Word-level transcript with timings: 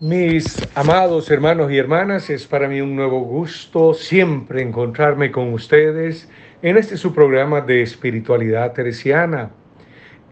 Mis 0.00 0.56
amados 0.76 1.28
hermanos 1.28 1.72
y 1.72 1.76
hermanas, 1.76 2.30
es 2.30 2.46
para 2.46 2.68
mí 2.68 2.80
un 2.80 2.94
nuevo 2.94 3.18
gusto 3.18 3.94
siempre 3.94 4.62
encontrarme 4.62 5.32
con 5.32 5.52
ustedes 5.52 6.28
en 6.62 6.76
este 6.76 6.96
su 6.96 7.12
programa 7.12 7.62
de 7.62 7.82
espiritualidad 7.82 8.72
teresiana. 8.74 9.50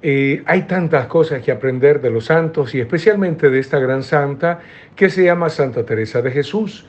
Eh, 0.03 0.45
hay 0.47 0.69
tantas 0.69 1.09
cosas 1.09 1.43
que 1.43 1.51
aprender 1.51 2.01
de 2.01 2.11
los 2.11 2.27
santos 2.27 2.77
y 2.77 2.81
especialmente 2.81 3.51
de 3.51 3.59
esta 3.59 3.81
gran 3.81 4.05
santa 4.05 4.61
que 4.95 5.11
se 5.11 5.25
llama 5.25 5.51
Santa 5.51 5.85
Teresa 5.85 6.23
de 6.23 6.31
Jesús. 6.31 6.87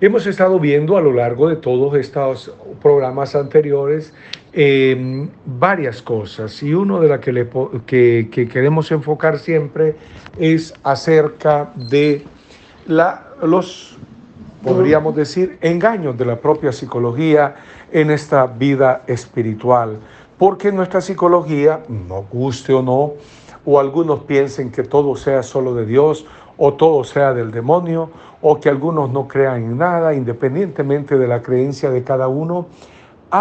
Hemos 0.00 0.26
estado 0.26 0.58
viendo 0.58 0.96
a 0.96 1.00
lo 1.00 1.12
largo 1.12 1.48
de 1.48 1.54
todos 1.54 1.96
estos 1.96 2.52
programas 2.82 3.36
anteriores 3.36 4.12
eh, 4.58 5.28
varias 5.44 6.00
cosas 6.00 6.62
y 6.62 6.72
uno 6.72 6.98
de 6.98 7.08
las 7.08 7.20
que, 7.20 8.28
que, 8.32 8.48
queremos 8.48 8.90
enfocar 8.90 9.38
siempre 9.38 9.96
es 10.38 10.72
acerca 10.82 11.72
de 11.74 12.24
la, 12.86 13.34
los, 13.42 13.98
podríamos 14.64 15.14
decir, 15.14 15.58
engaños 15.60 16.16
de 16.16 16.24
la 16.24 16.40
propia 16.40 16.72
psicología 16.72 17.56
en 17.92 18.10
esta 18.10 18.46
vida 18.46 19.02
espiritual. 19.06 19.98
Porque 20.38 20.72
nuestra 20.72 21.02
psicología, 21.02 21.80
no 21.88 22.22
guste 22.22 22.72
o 22.72 22.80
no, 22.80 23.12
o 23.66 23.78
algunos 23.78 24.20
piensen 24.20 24.72
que 24.72 24.84
todo 24.84 25.16
sea 25.16 25.42
solo 25.42 25.74
de 25.74 25.84
Dios 25.84 26.24
o 26.56 26.72
todo 26.72 27.04
sea 27.04 27.34
del 27.34 27.50
demonio, 27.50 28.08
o 28.40 28.58
que 28.58 28.70
algunos 28.70 29.10
no 29.10 29.28
crean 29.28 29.62
en 29.62 29.76
nada, 29.76 30.14
independientemente 30.14 31.18
de 31.18 31.28
la 31.28 31.42
creencia 31.42 31.90
de 31.90 32.02
cada 32.02 32.28
uno, 32.28 32.68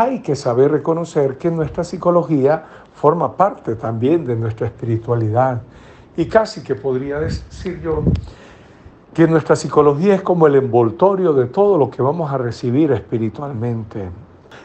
hay 0.02 0.20
que 0.20 0.36
saber 0.36 0.72
reconocer 0.72 1.38
que 1.38 1.50
nuestra 1.50 1.86
psicología 1.86 2.66
forma 2.96 3.38
parte 3.38 3.76
también 3.76 4.26
de 4.26 4.36
nuestra 4.36 4.68
espiritualidad. 4.68 5.62
Y 6.18 6.26
casi 6.26 6.64
que 6.64 6.76
podría 6.76 7.20
decir 7.20 7.80
yo 7.82 8.04
que 9.14 9.26
nuestra 9.28 9.56
psicología 9.56 10.16
es 10.16 10.22
como 10.22 10.48
el 10.48 10.56
envoltorio 10.56 11.32
de 11.32 11.46
todo 11.46 11.78
lo 11.78 11.90
que 11.90 12.02
vamos 12.02 12.30
a 12.30 12.38
recibir 12.38 12.92
espiritualmente. 12.92 14.10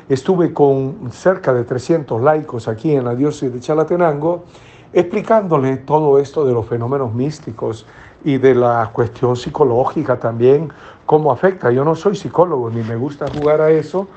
Estuve 0.09 0.53
con 0.53 1.13
cerca 1.13 1.55
de 1.55 1.63
300 1.63 2.21
laicos 2.21 2.67
aquí 2.67 2.93
en 2.93 3.05
la 3.05 3.15
diócesis 3.15 3.53
de 3.53 3.61
Chalatenango 3.61 4.45
explicándole 4.93 5.77
todo 5.77 6.19
esto 6.19 6.45
de 6.45 6.53
los 6.53 6.67
fenómenos 6.67 7.15
místicos 7.15 7.87
y 8.25 8.39
de 8.39 8.57
la 8.57 8.91
cuestión 8.93 9.37
psicológica 9.37 10.19
también, 10.19 10.73
cómo 11.07 11.31
afecta. 11.31 11.71
Yo 11.71 11.85
no 11.85 11.95
soy 11.95 12.17
psicólogo 12.17 12.71
ni 12.71 12.83
me 12.83 12.97
gusta 12.97 13.27
jugar 13.33 13.61
a 13.61 13.71
eso, 13.71 14.09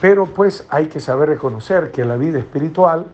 pero 0.00 0.26
pues 0.26 0.66
hay 0.70 0.86
que 0.86 1.00
saber 1.00 1.28
reconocer 1.28 1.90
que 1.90 2.04
la 2.04 2.16
vida 2.16 2.38
espiritual 2.38 3.06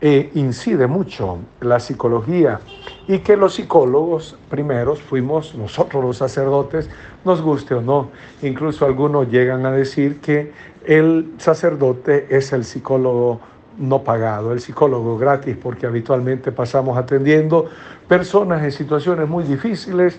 eh, 0.00 0.30
incide 0.34 0.86
mucho 0.86 1.38
la 1.60 1.80
psicología 1.80 2.60
y 3.08 3.20
que 3.20 3.36
los 3.36 3.54
psicólogos 3.54 4.36
primeros 4.50 5.00
fuimos 5.00 5.54
nosotros 5.54 6.04
los 6.04 6.18
sacerdotes, 6.18 6.90
nos 7.24 7.40
guste 7.40 7.74
o 7.74 7.80
no. 7.80 8.10
Incluso 8.42 8.84
algunos 8.84 9.30
llegan 9.30 9.64
a 9.64 9.70
decir 9.70 10.20
que 10.20 10.52
el 10.84 11.32
sacerdote 11.38 12.26
es 12.28 12.52
el 12.52 12.64
psicólogo 12.64 13.40
no 13.78 14.02
pagado, 14.02 14.52
el 14.52 14.60
psicólogo 14.60 15.16
gratis, 15.16 15.56
porque 15.60 15.86
habitualmente 15.86 16.52
pasamos 16.52 16.98
atendiendo 16.98 17.66
personas 18.06 18.62
en 18.62 18.72
situaciones 18.72 19.26
muy 19.28 19.44
difíciles 19.44 20.18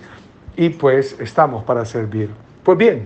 y 0.56 0.70
pues 0.70 1.16
estamos 1.20 1.64
para 1.64 1.84
servir. 1.84 2.30
Pues 2.64 2.76
bien, 2.76 3.04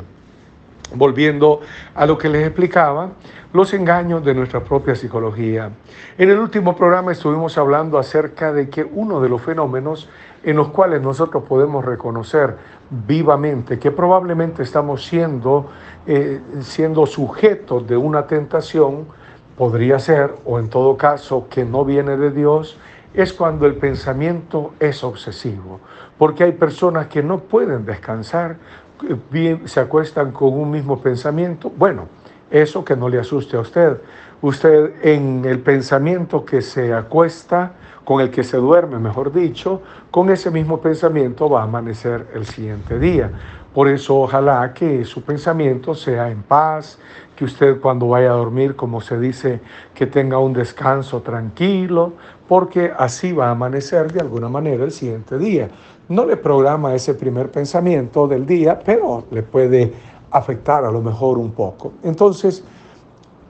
volviendo 0.94 1.60
a 1.94 2.06
lo 2.06 2.18
que 2.18 2.28
les 2.28 2.46
explicaba, 2.46 3.10
los 3.52 3.72
engaños 3.74 4.24
de 4.24 4.34
nuestra 4.34 4.60
propia 4.60 4.94
psicología. 4.94 5.70
En 6.16 6.30
el 6.30 6.38
último 6.38 6.76
programa 6.76 7.12
estuvimos 7.12 7.58
hablando 7.58 7.98
acerca 7.98 8.52
de 8.52 8.68
que 8.68 8.84
uno 8.84 9.20
de 9.20 9.28
los 9.28 9.42
fenómenos 9.42 10.08
en 10.42 10.56
los 10.56 10.68
cuales 10.68 11.02
nosotros 11.02 11.44
podemos 11.44 11.84
reconocer 11.84 12.56
vivamente 12.90 13.78
que 13.78 13.90
probablemente 13.90 14.62
estamos 14.62 15.04
siendo, 15.04 15.68
eh, 16.06 16.40
siendo 16.60 17.06
sujetos 17.06 17.86
de 17.86 17.96
una 17.96 18.26
tentación, 18.26 19.06
podría 19.56 19.98
ser, 19.98 20.34
o 20.44 20.58
en 20.58 20.70
todo 20.70 20.96
caso, 20.96 21.46
que 21.50 21.64
no 21.64 21.84
viene 21.84 22.16
de 22.16 22.30
Dios, 22.30 22.78
es 23.12 23.32
cuando 23.32 23.66
el 23.66 23.74
pensamiento 23.74 24.72
es 24.78 25.02
obsesivo, 25.02 25.80
porque 26.16 26.44
hay 26.44 26.52
personas 26.52 27.08
que 27.08 27.22
no 27.22 27.40
pueden 27.40 27.84
descansar, 27.84 28.56
se 29.64 29.80
acuestan 29.80 30.32
con 30.32 30.52
un 30.52 30.70
mismo 30.70 31.00
pensamiento. 31.00 31.70
Bueno, 31.76 32.06
eso 32.50 32.84
que 32.84 32.96
no 32.96 33.08
le 33.08 33.18
asuste 33.18 33.56
a 33.56 33.60
usted. 33.60 33.98
Usted 34.42 34.94
en 35.02 35.44
el 35.44 35.60
pensamiento 35.60 36.44
que 36.44 36.62
se 36.62 36.94
acuesta, 36.94 37.72
con 38.04 38.20
el 38.20 38.30
que 38.30 38.42
se 38.42 38.56
duerme, 38.56 38.98
mejor 38.98 39.32
dicho, 39.32 39.82
con 40.10 40.30
ese 40.30 40.50
mismo 40.50 40.80
pensamiento 40.80 41.48
va 41.48 41.60
a 41.60 41.64
amanecer 41.64 42.26
el 42.34 42.46
siguiente 42.46 42.98
día. 42.98 43.30
Por 43.74 43.86
eso 43.86 44.16
ojalá 44.16 44.72
que 44.74 45.04
su 45.04 45.22
pensamiento 45.22 45.94
sea 45.94 46.30
en 46.30 46.42
paz, 46.42 46.98
que 47.36 47.44
usted 47.44 47.80
cuando 47.80 48.08
vaya 48.08 48.30
a 48.30 48.34
dormir, 48.34 48.74
como 48.74 49.00
se 49.00 49.20
dice, 49.20 49.60
que 49.94 50.06
tenga 50.06 50.38
un 50.38 50.52
descanso 50.52 51.20
tranquilo, 51.20 52.14
porque 52.48 52.92
así 52.98 53.32
va 53.32 53.46
a 53.46 53.50
amanecer 53.52 54.12
de 54.12 54.20
alguna 54.20 54.48
manera 54.48 54.82
el 54.84 54.90
siguiente 54.90 55.38
día. 55.38 55.68
No 56.10 56.26
le 56.26 56.36
programa 56.36 56.92
ese 56.92 57.14
primer 57.14 57.52
pensamiento 57.52 58.26
del 58.26 58.44
día, 58.44 58.80
pero 58.84 59.22
le 59.30 59.44
puede 59.44 59.92
afectar 60.32 60.84
a 60.84 60.90
lo 60.90 61.00
mejor 61.00 61.38
un 61.38 61.52
poco. 61.52 61.92
Entonces, 62.02 62.64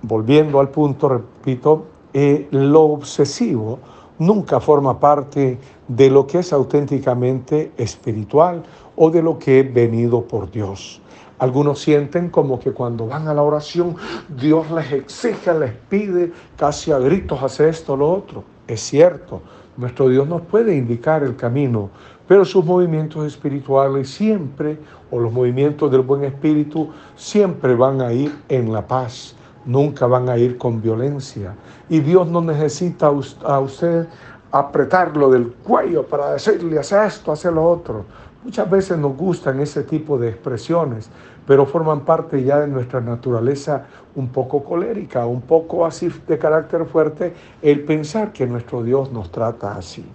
volviendo 0.02 0.60
al 0.60 0.68
punto, 0.68 1.08
repito, 1.08 1.86
eh, 2.12 2.48
lo 2.50 2.82
obsesivo 2.82 3.78
nunca 4.18 4.60
forma 4.60 5.00
parte 5.00 5.58
de 5.88 6.10
lo 6.10 6.26
que 6.26 6.40
es 6.40 6.52
auténticamente 6.52 7.72
espiritual 7.78 8.62
o 8.94 9.10
de 9.10 9.22
lo 9.22 9.38
que 9.38 9.60
es 9.60 9.72
venido 9.72 10.20
por 10.20 10.50
Dios. 10.50 11.00
Algunos 11.38 11.80
sienten 11.80 12.28
como 12.28 12.60
que 12.60 12.72
cuando 12.72 13.06
van 13.06 13.26
a 13.26 13.32
la 13.32 13.42
oración, 13.42 13.96
Dios 14.28 14.70
les 14.70 14.92
exige, 14.92 15.54
les 15.54 15.72
pide 15.72 16.30
casi 16.58 16.92
a 16.92 16.98
gritos 16.98 17.42
hacer 17.42 17.70
esto 17.70 17.96
lo 17.96 18.12
otro. 18.12 18.44
Es 18.68 18.82
cierto, 18.82 19.40
nuestro 19.80 20.10
Dios 20.10 20.28
nos 20.28 20.42
puede 20.42 20.76
indicar 20.76 21.22
el 21.22 21.36
camino, 21.36 21.88
pero 22.30 22.44
sus 22.44 22.64
movimientos 22.64 23.26
espirituales 23.26 24.08
siempre, 24.08 24.78
o 25.10 25.18
los 25.18 25.32
movimientos 25.32 25.90
del 25.90 26.02
buen 26.02 26.22
espíritu, 26.22 26.88
siempre 27.16 27.74
van 27.74 28.00
a 28.00 28.12
ir 28.12 28.32
en 28.48 28.72
la 28.72 28.86
paz, 28.86 29.34
nunca 29.64 30.06
van 30.06 30.28
a 30.28 30.38
ir 30.38 30.56
con 30.56 30.80
violencia. 30.80 31.56
Y 31.88 31.98
Dios 31.98 32.28
no 32.28 32.40
necesita 32.40 33.08
a 33.08 33.58
usted 33.58 34.06
apretarlo 34.52 35.28
del 35.28 35.48
cuello 35.48 36.06
para 36.06 36.34
decirle, 36.34 36.78
haz 36.78 36.92
esto, 36.92 37.32
haz 37.32 37.44
lo 37.46 37.64
otro. 37.64 38.04
Muchas 38.44 38.70
veces 38.70 38.96
nos 38.96 39.16
gustan 39.16 39.58
ese 39.58 39.82
tipo 39.82 40.16
de 40.16 40.28
expresiones, 40.28 41.10
pero 41.48 41.66
forman 41.66 42.04
parte 42.04 42.44
ya 42.44 42.60
de 42.60 42.68
nuestra 42.68 43.00
naturaleza 43.00 43.86
un 44.14 44.28
poco 44.28 44.62
colérica, 44.62 45.26
un 45.26 45.40
poco 45.40 45.84
así 45.84 46.08
de 46.28 46.38
carácter 46.38 46.86
fuerte, 46.86 47.34
el 47.60 47.82
pensar 47.82 48.32
que 48.32 48.46
nuestro 48.46 48.84
Dios 48.84 49.10
nos 49.10 49.32
trata 49.32 49.74
así. 49.74 50.06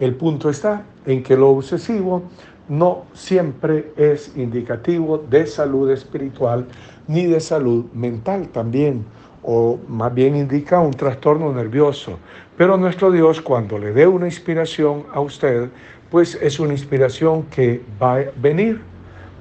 El 0.00 0.14
punto 0.14 0.50
está 0.50 0.84
en 1.06 1.22
que 1.22 1.36
lo 1.36 1.50
obsesivo 1.50 2.22
no 2.68 3.04
siempre 3.12 3.92
es 3.96 4.32
indicativo 4.36 5.18
de 5.18 5.46
salud 5.46 5.90
espiritual 5.90 6.66
ni 7.08 7.26
de 7.26 7.40
salud 7.40 7.86
mental 7.92 8.48
también, 8.48 9.04
o 9.42 9.78
más 9.88 10.14
bien 10.14 10.36
indica 10.36 10.80
un 10.80 10.92
trastorno 10.92 11.52
nervioso. 11.52 12.18
Pero 12.56 12.76
nuestro 12.76 13.10
Dios 13.10 13.40
cuando 13.40 13.78
le 13.78 13.92
dé 13.92 14.06
una 14.06 14.26
inspiración 14.26 15.04
a 15.12 15.20
usted, 15.20 15.68
pues 16.10 16.38
es 16.40 16.60
una 16.60 16.72
inspiración 16.72 17.44
que 17.44 17.82
va 18.00 18.16
a 18.16 18.24
venir, 18.40 18.80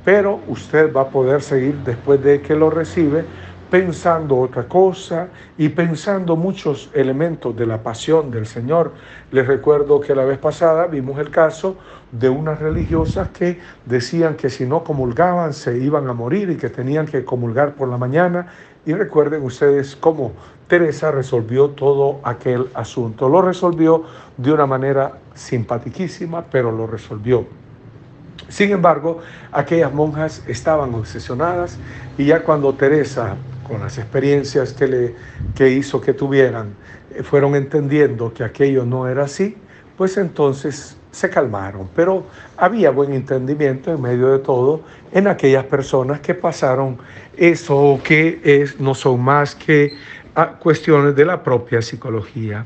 pero 0.04 0.40
usted 0.48 0.92
va 0.92 1.02
a 1.02 1.10
poder 1.10 1.42
seguir 1.42 1.76
después 1.86 2.24
de 2.24 2.42
que 2.42 2.56
lo 2.56 2.70
recibe 2.70 3.26
pensando 3.72 4.38
otra 4.38 4.68
cosa 4.68 5.30
y 5.58 5.70
pensando 5.70 6.36
muchos 6.36 6.92
elementos 6.94 7.56
de 7.56 7.66
la 7.66 7.82
pasión 7.82 8.30
del 8.30 8.46
Señor. 8.46 8.92
Les 9.32 9.48
recuerdo 9.48 10.02
que 10.02 10.14
la 10.14 10.26
vez 10.26 10.38
pasada 10.38 10.88
vimos 10.88 11.18
el 11.20 11.30
caso 11.30 11.78
de 12.12 12.28
unas 12.28 12.60
religiosas 12.60 13.30
que 13.30 13.60
decían 13.86 14.36
que 14.36 14.50
si 14.50 14.66
no 14.66 14.84
comulgaban 14.84 15.54
se 15.54 15.78
iban 15.78 16.10
a 16.10 16.14
morir 16.14 16.50
y 16.50 16.58
que 16.58 16.70
tenían 16.70 17.06
que 17.06 17.24
comulgar 17.24 17.74
por 17.76 17.88
la 17.88 17.98
mañana. 17.98 18.48
Y 18.86 18.92
recuerden 18.92 19.42
ustedes 19.42 19.96
cómo 19.96 20.34
Teresa 20.68 21.12
resolvió 21.12 21.70
todo 21.70 22.20
aquel 22.24 22.68
asunto. 22.74 23.30
Lo 23.30 23.42
resolvió 23.42 24.04
de 24.36 24.52
una 24.52 24.66
manera 24.66 25.14
simpaticísima, 25.34 26.44
pero 26.52 26.74
lo 26.74 26.88
resolvió. 26.88 27.46
Sin 28.50 28.72
embargo, 28.72 29.20
aquellas 29.54 29.94
monjas 29.94 30.44
estaban 30.46 30.94
obsesionadas 30.94 31.78
y 32.18 32.26
ya 32.26 32.44
cuando 32.44 32.74
Teresa 32.74 33.38
con 33.72 33.80
las 33.80 33.98
experiencias 33.98 34.74
que, 34.74 34.88
le, 34.88 35.16
que 35.56 35.70
hizo 35.70 36.02
que 36.02 36.14
tuvieran, 36.14 36.74
eh, 37.16 37.24
fueron 37.24 37.56
entendiendo 37.56 38.34
que 38.34 38.44
aquello 38.44 38.86
no 38.86 39.08
era 39.08 39.24
así, 39.24 39.56
pues 39.96 40.18
entonces 40.18 40.98
se 41.12 41.30
calmaron. 41.30 41.90
Pero 41.96 42.26
había 42.58 42.92
buen 42.92 43.14
entendimiento 43.14 43.94
en 43.94 44.02
medio 44.02 44.28
de 44.28 44.40
todo 44.40 44.82
en 45.12 45.28
aquellas 45.28 45.64
personas 45.66 46.20
que 46.20 46.34
pasaron 46.34 46.98
eso 47.38 48.00
que 48.04 48.42
es, 48.44 48.80
no 48.80 48.94
son 48.94 49.22
más 49.22 49.56
que 49.56 49.94
ah, 50.36 50.58
cuestiones 50.60 51.16
de 51.16 51.26
la 51.26 51.42
propia 51.42 51.82
psicología. 51.82 52.66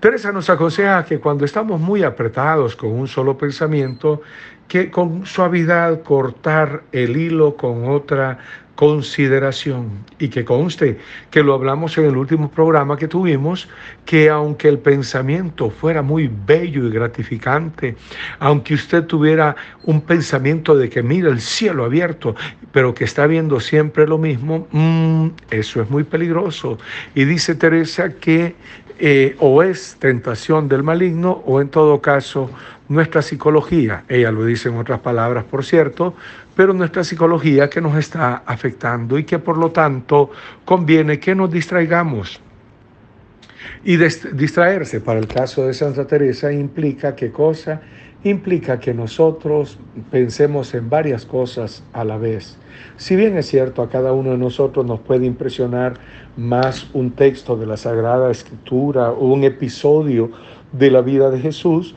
Teresa 0.00 0.32
nos 0.32 0.50
aconseja 0.50 1.04
que 1.04 1.18
cuando 1.18 1.46
estamos 1.46 1.80
muy 1.80 2.02
apretados 2.02 2.76
con 2.76 2.90
un 2.90 3.08
solo 3.08 3.38
pensamiento, 3.38 4.20
que 4.68 4.90
con 4.90 5.24
suavidad 5.26 6.02
cortar 6.02 6.82
el 6.92 7.16
hilo 7.16 7.56
con 7.56 7.88
otra 7.88 8.38
consideración 8.82 9.90
y 10.18 10.26
que 10.26 10.44
conste 10.44 10.98
que 11.30 11.44
lo 11.44 11.54
hablamos 11.54 11.96
en 11.98 12.06
el 12.06 12.16
último 12.16 12.50
programa 12.50 12.96
que 12.96 13.06
tuvimos, 13.06 13.68
que 14.04 14.28
aunque 14.28 14.68
el 14.68 14.80
pensamiento 14.80 15.70
fuera 15.70 16.02
muy 16.02 16.28
bello 16.44 16.88
y 16.88 16.90
gratificante, 16.90 17.94
aunque 18.40 18.74
usted 18.74 19.04
tuviera 19.04 19.54
un 19.84 20.00
pensamiento 20.00 20.74
de 20.74 20.90
que 20.90 21.00
mira 21.00 21.30
el 21.30 21.40
cielo 21.40 21.84
abierto, 21.84 22.34
pero 22.72 22.92
que 22.92 23.04
está 23.04 23.28
viendo 23.28 23.60
siempre 23.60 24.04
lo 24.04 24.18
mismo, 24.18 24.66
mm, 24.72 25.28
eso 25.52 25.80
es 25.80 25.88
muy 25.88 26.02
peligroso. 26.02 26.76
Y 27.14 27.24
dice 27.24 27.54
Teresa 27.54 28.14
que 28.14 28.56
eh, 28.98 29.36
o 29.38 29.62
es 29.62 29.96
tentación 30.00 30.68
del 30.68 30.82
maligno 30.82 31.42
o 31.46 31.60
en 31.60 31.68
todo 31.68 32.00
caso 32.00 32.50
nuestra 32.88 33.22
psicología, 33.22 34.04
ella 34.08 34.30
lo 34.30 34.44
dice 34.44 34.68
en 34.68 34.76
otras 34.76 35.00
palabras, 35.00 35.44
por 35.44 35.64
cierto, 35.64 36.14
pero 36.54 36.72
nuestra 36.72 37.04
psicología 37.04 37.70
que 37.70 37.80
nos 37.80 37.96
está 37.96 38.42
afectando 38.46 39.18
y 39.18 39.24
que 39.24 39.38
por 39.38 39.56
lo 39.56 39.70
tanto 39.70 40.30
conviene 40.64 41.18
que 41.18 41.34
nos 41.34 41.50
distraigamos. 41.50 42.40
Y 43.84 43.96
distraerse, 43.96 45.00
para 45.00 45.18
el 45.18 45.26
caso 45.26 45.66
de 45.66 45.74
Santa 45.74 46.06
Teresa, 46.06 46.52
implica 46.52 47.16
qué 47.16 47.30
cosa? 47.30 47.80
Implica 48.24 48.78
que 48.78 48.94
nosotros 48.94 49.78
pensemos 50.10 50.74
en 50.74 50.88
varias 50.88 51.26
cosas 51.26 51.82
a 51.92 52.04
la 52.04 52.16
vez. 52.16 52.56
Si 52.96 53.16
bien 53.16 53.36
es 53.36 53.46
cierto, 53.46 53.82
a 53.82 53.88
cada 53.88 54.12
uno 54.12 54.30
de 54.30 54.38
nosotros 54.38 54.86
nos 54.86 55.00
puede 55.00 55.26
impresionar 55.26 55.94
más 56.36 56.88
un 56.92 57.10
texto 57.12 57.56
de 57.56 57.66
la 57.66 57.76
Sagrada 57.76 58.30
Escritura 58.30 59.10
o 59.10 59.26
un 59.26 59.42
episodio 59.42 60.30
de 60.70 60.90
la 60.90 61.00
vida 61.00 61.30
de 61.30 61.40
Jesús, 61.40 61.96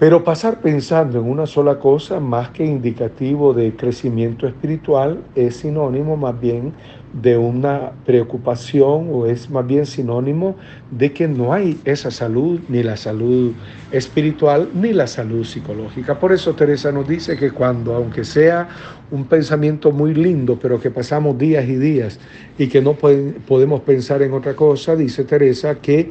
pero 0.00 0.24
pasar 0.24 0.62
pensando 0.62 1.18
en 1.18 1.26
una 1.26 1.46
sola 1.46 1.78
cosa, 1.78 2.20
más 2.20 2.48
que 2.48 2.64
indicativo 2.64 3.52
de 3.52 3.76
crecimiento 3.76 4.48
espiritual, 4.48 5.20
es 5.34 5.56
sinónimo 5.56 6.16
más 6.16 6.40
bien 6.40 6.72
de 7.12 7.36
una 7.36 7.92
preocupación 8.06 9.08
o 9.12 9.26
es 9.26 9.50
más 9.50 9.66
bien 9.66 9.84
sinónimo 9.84 10.56
de 10.90 11.12
que 11.12 11.28
no 11.28 11.52
hay 11.52 11.78
esa 11.84 12.10
salud, 12.10 12.60
ni 12.70 12.82
la 12.82 12.96
salud 12.96 13.52
espiritual, 13.92 14.70
ni 14.72 14.94
la 14.94 15.06
salud 15.06 15.44
psicológica. 15.44 16.18
Por 16.18 16.32
eso 16.32 16.54
Teresa 16.54 16.90
nos 16.90 17.06
dice 17.06 17.36
que 17.36 17.50
cuando, 17.50 17.94
aunque 17.94 18.24
sea 18.24 18.68
un 19.10 19.26
pensamiento 19.26 19.92
muy 19.92 20.14
lindo, 20.14 20.58
pero 20.58 20.80
que 20.80 20.90
pasamos 20.90 21.36
días 21.36 21.68
y 21.68 21.76
días 21.76 22.18
y 22.56 22.68
que 22.68 22.80
no 22.80 22.94
podemos 22.94 23.82
pensar 23.82 24.22
en 24.22 24.32
otra 24.32 24.56
cosa, 24.56 24.96
dice 24.96 25.24
Teresa 25.24 25.74
que 25.74 26.10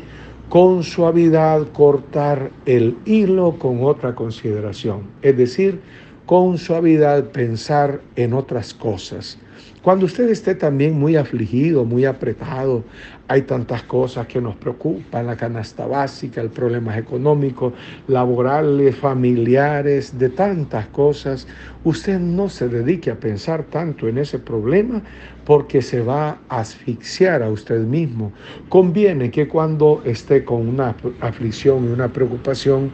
con 0.49 0.83
suavidad 0.83 1.67
cortar 1.73 2.49
el 2.65 2.97
hilo 3.05 3.57
con 3.59 3.83
otra 3.83 4.15
consideración, 4.15 5.03
es 5.21 5.37
decir, 5.37 5.79
con 6.25 6.57
suavidad 6.57 7.25
pensar 7.25 8.01
en 8.15 8.33
otras 8.33 8.73
cosas. 8.73 9.37
Cuando 9.83 10.07
usted 10.07 10.27
esté 10.29 10.55
también 10.55 10.99
muy 10.99 11.15
afligido, 11.15 11.85
muy 11.85 12.05
apretado, 12.05 12.83
hay 13.29 13.43
tantas 13.43 13.83
cosas 13.83 14.25
que 14.25 14.41
nos 14.41 14.55
preocupan, 14.55 15.27
la 15.27 15.37
canasta 15.37 15.85
básica, 15.85 16.41
el 16.41 16.49
problemas 16.49 16.97
económicos, 16.97 17.73
laborales, 18.07 18.95
familiares, 18.95 20.17
de 20.17 20.29
tantas 20.29 20.87
cosas. 20.87 21.47
Usted 21.83 22.19
no 22.19 22.49
se 22.49 22.67
dedique 22.67 23.11
a 23.11 23.19
pensar 23.19 23.65
tanto 23.65 24.07
en 24.07 24.17
ese 24.17 24.39
problema 24.39 25.03
porque 25.45 25.83
se 25.83 26.01
va 26.01 26.39
a 26.49 26.59
asfixiar 26.59 27.43
a 27.43 27.51
usted 27.51 27.81
mismo. 27.81 28.31
Conviene 28.67 29.29
que 29.29 29.47
cuando 29.47 30.01
esté 30.05 30.43
con 30.43 30.67
una 30.67 30.95
aflicción 31.21 31.85
y 31.85 31.89
una 31.89 32.07
preocupación, 32.07 32.91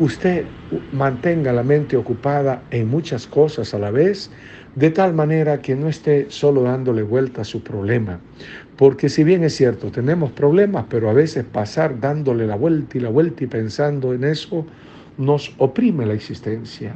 usted 0.00 0.46
mantenga 0.92 1.52
la 1.52 1.62
mente 1.62 1.96
ocupada 1.96 2.62
en 2.72 2.88
muchas 2.88 3.28
cosas 3.28 3.72
a 3.72 3.78
la 3.78 3.92
vez, 3.92 4.32
de 4.76 4.90
tal 4.90 5.14
manera 5.14 5.60
que 5.60 5.74
no 5.74 5.88
esté 5.88 6.26
solo 6.28 6.62
dándole 6.62 7.02
vuelta 7.02 7.40
a 7.40 7.44
su 7.44 7.62
problema. 7.62 8.20
Porque 8.76 9.08
si 9.08 9.24
bien 9.24 9.42
es 9.42 9.56
cierto, 9.56 9.90
tenemos 9.90 10.30
problemas, 10.32 10.84
pero 10.88 11.08
a 11.08 11.14
veces 11.14 11.44
pasar 11.44 11.98
dándole 11.98 12.46
la 12.46 12.56
vuelta 12.56 12.98
y 12.98 13.00
la 13.00 13.08
vuelta 13.08 13.42
y 13.42 13.46
pensando 13.46 14.12
en 14.12 14.24
eso 14.24 14.66
nos 15.16 15.54
oprime 15.56 16.04
la 16.04 16.12
existencia. 16.12 16.94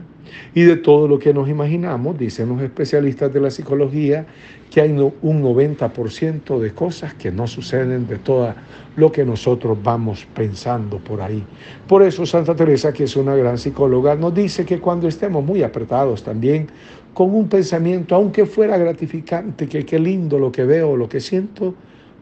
Y 0.55 0.62
de 0.62 0.77
todo 0.77 1.09
lo 1.09 1.19
que 1.19 1.32
nos 1.32 1.49
imaginamos, 1.49 2.19
dicen 2.19 2.50
los 2.50 2.62
especialistas 2.62 3.32
de 3.32 3.41
la 3.41 3.50
psicología, 3.50 4.26
que 4.71 4.81
hay 4.81 4.91
un 4.91 5.43
90% 5.43 6.59
de 6.61 6.73
cosas 6.73 7.15
que 7.15 7.33
no 7.33 7.47
suceden 7.47 8.06
de 8.06 8.19
todo 8.19 8.55
lo 8.97 9.11
que 9.11 9.25
nosotros 9.25 9.76
vamos 9.83 10.26
pensando 10.35 10.99
por 10.99 11.21
ahí. 11.21 11.44
Por 11.88 12.03
eso 12.03 12.25
Santa 12.26 12.55
Teresa, 12.55 12.93
que 12.93 13.05
es 13.05 13.17
una 13.17 13.35
gran 13.35 13.59
psicóloga, 13.59 14.15
nos 14.15 14.35
dice 14.35 14.65
que 14.65 14.79
cuando 14.79 15.09
estemos 15.09 15.44
muy 15.44 15.62
apretados 15.62 16.23
también, 16.23 16.69
con 17.15 17.35
un 17.35 17.49
pensamiento, 17.49 18.15
aunque 18.15 18.47
fuera 18.47 18.79
gratificante, 18.79 19.69
que 19.69 19.85
qué 19.85 19.99
lindo 19.99 20.39
lo 20.39 20.53
que 20.53 20.65
veo, 20.65 20.97
lo 20.97 21.09
que 21.09 21.21
siento, 21.21 21.75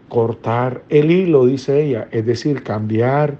cortar 0.08 0.82
el 0.88 1.10
hilo, 1.10 1.46
dice 1.46 1.82
ella, 1.82 2.08
es 2.10 2.24
decir, 2.24 2.62
cambiar 2.62 3.36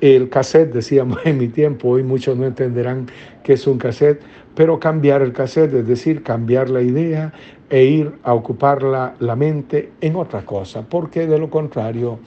el 0.00 0.28
cassette, 0.28 0.72
decíamos 0.72 1.18
en 1.24 1.38
mi 1.38 1.48
tiempo, 1.48 1.88
hoy 1.88 2.02
muchos 2.02 2.36
no 2.36 2.44
entenderán 2.44 3.06
qué 3.42 3.54
es 3.54 3.66
un 3.66 3.78
cassette, 3.78 4.20
pero 4.54 4.78
cambiar 4.78 5.22
el 5.22 5.32
cassette, 5.32 5.72
es 5.74 5.86
decir, 5.86 6.22
cambiar 6.22 6.68
la 6.68 6.82
idea 6.82 7.32
e 7.70 7.84
ir 7.84 8.12
a 8.22 8.34
ocupar 8.34 8.82
la, 8.82 9.14
la 9.18 9.34
mente 9.34 9.92
en 10.00 10.16
otra 10.16 10.44
cosa, 10.44 10.82
porque 10.82 11.26
de 11.26 11.38
lo 11.38 11.48
contrario 11.48 12.18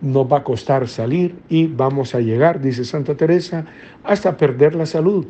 nos 0.00 0.30
va 0.30 0.38
a 0.38 0.44
costar 0.44 0.88
salir 0.88 1.36
y 1.48 1.66
vamos 1.66 2.14
a 2.14 2.20
llegar, 2.20 2.60
dice 2.60 2.84
Santa 2.84 3.14
Teresa, 3.14 3.66
hasta 4.02 4.36
perder 4.36 4.74
la 4.74 4.86
salud 4.86 5.26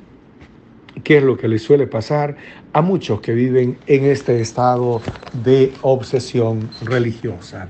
que 1.04 1.18
es 1.18 1.22
lo 1.22 1.36
que 1.36 1.48
le 1.48 1.58
suele 1.58 1.86
pasar 1.86 2.36
a 2.72 2.82
muchos 2.82 3.20
que 3.20 3.32
viven 3.32 3.78
en 3.86 4.04
este 4.04 4.40
estado 4.40 5.00
de 5.32 5.72
obsesión 5.82 6.68
religiosa. 6.82 7.68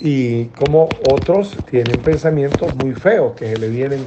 Y 0.00 0.46
como 0.46 0.88
otros 1.10 1.56
tienen 1.70 2.00
pensamientos 2.00 2.74
muy 2.76 2.94
feos 2.94 3.34
que 3.34 3.56
le 3.56 3.68
vienen 3.68 4.06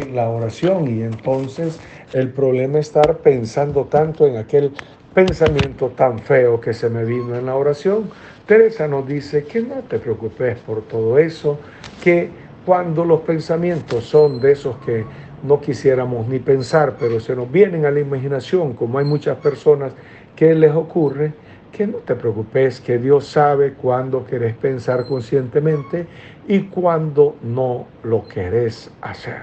en 0.00 0.16
la 0.16 0.30
oración 0.30 0.88
y 0.88 1.02
entonces 1.02 1.78
el 2.12 2.30
problema 2.30 2.78
es 2.78 2.86
estar 2.86 3.18
pensando 3.18 3.84
tanto 3.84 4.26
en 4.26 4.38
aquel 4.38 4.72
pensamiento 5.12 5.90
tan 5.90 6.18
feo 6.18 6.60
que 6.60 6.72
se 6.72 6.88
me 6.88 7.04
vino 7.04 7.36
en 7.36 7.46
la 7.46 7.56
oración. 7.56 8.10
Teresa 8.46 8.88
nos 8.88 9.06
dice 9.06 9.44
que 9.44 9.60
no 9.60 9.76
te 9.88 9.98
preocupes 9.98 10.58
por 10.58 10.82
todo 10.82 11.18
eso, 11.18 11.58
que 12.02 12.30
cuando 12.64 13.04
los 13.04 13.20
pensamientos 13.20 14.04
son 14.04 14.40
de 14.40 14.52
esos 14.52 14.76
que 14.78 15.04
no 15.44 15.60
quisiéramos 15.60 16.26
ni 16.26 16.38
pensar, 16.38 16.96
pero 16.98 17.20
se 17.20 17.36
nos 17.36 17.50
vienen 17.50 17.84
a 17.84 17.90
la 17.90 18.00
imaginación, 18.00 18.72
como 18.72 18.98
hay 18.98 19.04
muchas 19.04 19.36
personas 19.38 19.92
que 20.34 20.54
les 20.54 20.72
ocurre, 20.72 21.32
que 21.70 21.86
no 21.86 21.98
te 21.98 22.14
preocupes, 22.14 22.80
que 22.80 22.98
Dios 22.98 23.26
sabe 23.26 23.74
cuándo 23.74 24.24
querés 24.24 24.54
pensar 24.54 25.06
conscientemente 25.06 26.06
y 26.48 26.62
cuándo 26.62 27.36
no 27.42 27.86
lo 28.02 28.26
querés 28.26 28.90
hacer. 29.02 29.42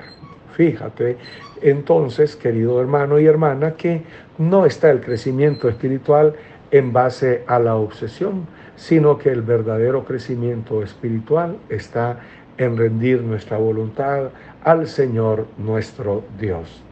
Fíjate, 0.53 1.17
entonces, 1.62 2.36
querido 2.36 2.81
hermano 2.81 3.20
y 3.20 3.25
hermana, 3.25 3.75
que 3.75 4.01
no 4.38 4.65
está 4.65 4.89
el 4.89 5.01
crecimiento 5.01 5.70
espiritual 5.70 6.34
en 6.72 6.93
base 6.93 7.43
a 7.48 7.60
la 7.60 7.75
obsesión, 7.75 8.48
sino 8.75 9.17
que 9.17 9.29
el 9.29 9.41
verdadero 9.41 10.03
crecimiento 10.03 10.81
espiritual 10.81 11.58
está 11.70 12.20
en 12.62 12.77
rendir 12.77 13.22
nuestra 13.22 13.58
voluntad 13.58 14.30
al 14.63 14.88
Señor 14.88 15.48
nuestro 15.58 16.24
Dios. 16.39 16.84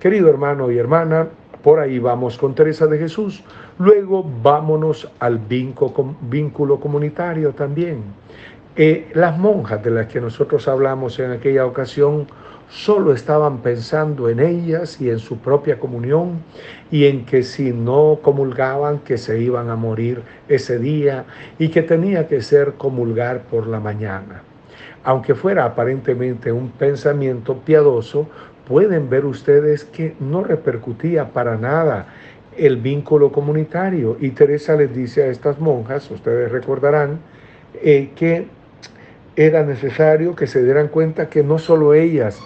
Querido 0.00 0.28
hermano 0.28 0.70
y 0.70 0.78
hermana, 0.78 1.28
por 1.62 1.80
ahí 1.80 1.98
vamos 1.98 2.38
con 2.38 2.54
Teresa 2.54 2.86
de 2.86 2.98
Jesús. 2.98 3.42
Luego 3.78 4.24
vámonos 4.42 5.08
al 5.18 5.38
vínculo 5.38 6.80
comunitario 6.80 7.52
también. 7.52 8.02
Eh, 8.76 9.10
las 9.14 9.36
monjas 9.36 9.82
de 9.82 9.90
las 9.90 10.06
que 10.06 10.20
nosotros 10.20 10.68
hablamos 10.68 11.18
en 11.18 11.32
aquella 11.32 11.66
ocasión 11.66 12.26
solo 12.70 13.12
estaban 13.12 13.58
pensando 13.58 14.28
en 14.28 14.40
ellas 14.40 15.00
y 15.00 15.10
en 15.10 15.18
su 15.18 15.38
propia 15.38 15.78
comunión 15.78 16.42
y 16.90 17.06
en 17.06 17.24
que 17.24 17.42
si 17.42 17.72
no 17.72 18.20
comulgaban 18.22 19.00
que 19.00 19.18
se 19.18 19.40
iban 19.40 19.70
a 19.70 19.76
morir 19.76 20.22
ese 20.48 20.78
día 20.78 21.24
y 21.58 21.70
que 21.70 21.82
tenía 21.82 22.28
que 22.28 22.40
ser 22.40 22.74
comulgar 22.74 23.42
por 23.44 23.66
la 23.66 23.80
mañana 23.80 24.42
aunque 25.04 25.34
fuera 25.34 25.64
aparentemente 25.64 26.52
un 26.52 26.70
pensamiento 26.70 27.58
piadoso, 27.58 28.28
pueden 28.66 29.08
ver 29.08 29.24
ustedes 29.24 29.84
que 29.84 30.14
no 30.20 30.44
repercutía 30.44 31.30
para 31.30 31.56
nada 31.56 32.08
el 32.56 32.76
vínculo 32.76 33.32
comunitario. 33.32 34.16
Y 34.20 34.30
Teresa 34.30 34.76
les 34.76 34.94
dice 34.94 35.22
a 35.22 35.26
estas 35.28 35.58
monjas, 35.58 36.10
ustedes 36.10 36.52
recordarán, 36.52 37.20
eh, 37.74 38.10
que 38.14 38.46
era 39.36 39.62
necesario 39.62 40.34
que 40.34 40.46
se 40.46 40.62
dieran 40.64 40.88
cuenta 40.88 41.28
que 41.28 41.42
no 41.42 41.58
solo 41.58 41.94
ellas 41.94 42.40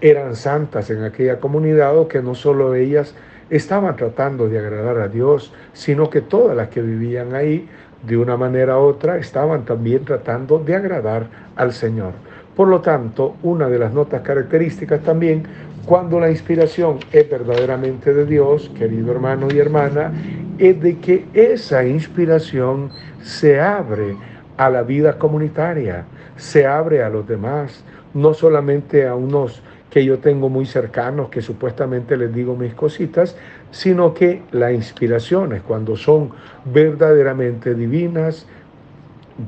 eran 0.00 0.34
santas 0.34 0.90
en 0.90 1.04
aquella 1.04 1.38
comunidad 1.38 1.96
o 1.96 2.08
que 2.08 2.20
no 2.20 2.34
solo 2.34 2.74
ellas 2.74 3.14
estaban 3.50 3.94
tratando 3.96 4.48
de 4.48 4.58
agradar 4.58 4.98
a 4.98 5.08
Dios, 5.08 5.52
sino 5.72 6.10
que 6.10 6.20
todas 6.20 6.56
las 6.56 6.68
que 6.68 6.82
vivían 6.82 7.34
ahí, 7.34 7.68
de 8.06 8.16
una 8.16 8.36
manera 8.36 8.78
u 8.78 8.82
otra, 8.82 9.18
estaban 9.18 9.64
también 9.64 10.04
tratando 10.04 10.58
de 10.58 10.74
agradar 10.74 11.26
al 11.56 11.72
Señor. 11.72 12.12
Por 12.54 12.68
lo 12.68 12.80
tanto, 12.80 13.34
una 13.42 13.68
de 13.68 13.78
las 13.78 13.92
notas 13.92 14.22
características 14.22 15.00
también, 15.00 15.44
cuando 15.86 16.20
la 16.20 16.30
inspiración 16.30 16.98
es 17.12 17.28
verdaderamente 17.28 18.14
de 18.14 18.24
Dios, 18.24 18.70
querido 18.78 19.12
hermano 19.12 19.48
y 19.52 19.58
hermana, 19.58 20.12
es 20.58 20.80
de 20.80 20.98
que 20.98 21.24
esa 21.34 21.84
inspiración 21.84 22.90
se 23.22 23.60
abre 23.60 24.16
a 24.56 24.70
la 24.70 24.82
vida 24.82 25.18
comunitaria, 25.18 26.04
se 26.36 26.66
abre 26.66 27.02
a 27.02 27.08
los 27.08 27.26
demás, 27.26 27.84
no 28.14 28.34
solamente 28.34 29.06
a 29.06 29.14
unos 29.14 29.62
que 29.94 30.04
yo 30.04 30.18
tengo 30.18 30.48
muy 30.48 30.66
cercanos, 30.66 31.28
que 31.28 31.40
supuestamente 31.40 32.16
les 32.16 32.34
digo 32.34 32.56
mis 32.56 32.74
cositas, 32.74 33.36
sino 33.70 34.12
que 34.12 34.42
las 34.50 34.72
inspiraciones, 34.72 35.62
cuando 35.62 35.94
son 35.94 36.30
verdaderamente 36.64 37.76
divinas, 37.76 38.44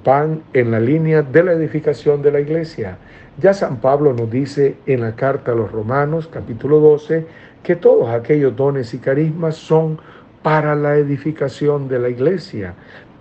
van 0.05 0.43
en 0.53 0.71
la 0.71 0.79
línea 0.79 1.23
de 1.23 1.43
la 1.43 1.51
edificación 1.51 2.23
de 2.23 2.31
la 2.31 2.39
iglesia. 2.39 2.97
Ya 3.43 3.53
San 3.55 3.79
Pablo 3.79 4.13
nos 4.13 4.31
dice 4.31 4.77
en 4.87 5.01
la 5.01 5.17
carta 5.17 5.51
a 5.51 5.57
los 5.57 5.73
Romanos, 5.73 6.29
capítulo 6.33 6.79
12, 6.79 7.27
que 7.65 7.75
todos 7.75 8.09
aquellos 8.11 8.55
dones 8.55 8.95
y 8.95 8.99
carismas 8.99 9.57
son 9.57 9.99
para 10.45 10.77
la 10.77 10.95
edificación 10.95 11.89
de 11.89 11.99
la 11.99 12.09
iglesia. 12.09 12.75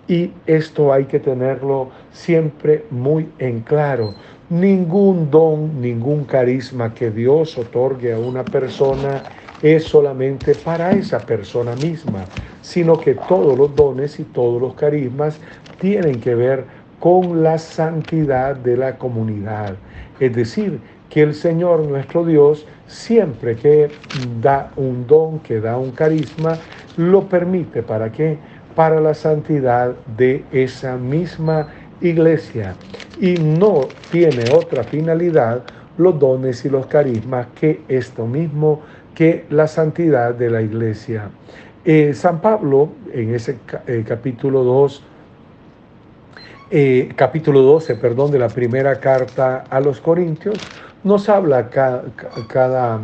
Y 0.08 0.32
esto 0.46 0.94
hay 0.94 1.05
que 1.05 1.20
tenerlo 1.20 1.89
siempre 2.12 2.86
muy 2.91 3.27
en 3.39 3.62
claro. 3.62 4.13
Ningún 4.49 5.31
don, 5.31 5.81
ningún 5.81 6.23
carisma 6.25 6.93
que 6.93 7.09
Dios 7.09 7.57
otorgue 7.57 8.13
a 8.13 8.19
una 8.19 8.45
persona 8.45 9.23
es 9.63 9.85
solamente 9.85 10.53
para 10.53 10.91
esa 10.91 11.19
persona 11.19 11.75
misma, 11.75 12.25
sino 12.61 12.99
que 12.99 13.15
todos 13.15 13.57
los 13.57 13.75
dones 13.75 14.19
y 14.19 14.23
todos 14.23 14.61
los 14.61 14.75
carismas 14.75 15.39
tienen 15.79 16.19
que 16.19 16.35
ver 16.35 16.65
con 16.99 17.41
la 17.41 17.57
santidad 17.57 18.55
de 18.55 18.77
la 18.77 18.99
comunidad. 18.99 19.77
Es 20.19 20.35
decir, 20.35 20.79
que 21.09 21.23
el 21.23 21.33
Señor 21.33 21.79
nuestro 21.87 22.23
Dios, 22.23 22.67
siempre 22.85 23.55
que 23.55 23.89
da 24.41 24.71
un 24.75 25.07
don, 25.07 25.39
que 25.39 25.59
da 25.59 25.77
un 25.77 25.89
carisma, 25.91 26.59
lo 26.97 27.23
permite. 27.23 27.81
¿Para 27.81 28.11
qué? 28.11 28.37
Para 28.75 28.99
la 28.99 29.15
santidad 29.15 29.95
de 30.17 30.43
esa 30.51 30.97
misma 30.97 31.67
iglesia 32.01 32.75
y 33.19 33.35
no 33.35 33.87
tiene 34.11 34.51
otra 34.51 34.83
finalidad 34.83 35.63
los 35.97 36.19
dones 36.19 36.65
y 36.65 36.69
los 36.69 36.87
carismas 36.87 37.47
que 37.59 37.81
esto 37.87 38.25
mismo, 38.25 38.81
que 39.13 39.45
la 39.49 39.67
santidad 39.67 40.33
de 40.33 40.49
la 40.49 40.61
iglesia. 40.61 41.29
Eh, 41.85 42.13
San 42.13 42.41
Pablo, 42.41 42.89
en 43.13 43.33
ese 43.33 43.57
eh, 43.87 44.03
capítulo 44.05 44.63
2, 44.63 45.03
eh, 46.71 47.09
capítulo 47.15 47.61
12, 47.61 47.95
perdón, 47.95 48.31
de 48.31 48.39
la 48.39 48.49
primera 48.49 48.99
carta 48.99 49.63
a 49.69 49.79
los 49.79 50.01
Corintios, 50.01 50.57
nos 51.03 51.29
habla 51.29 51.69
cada, 51.69 52.99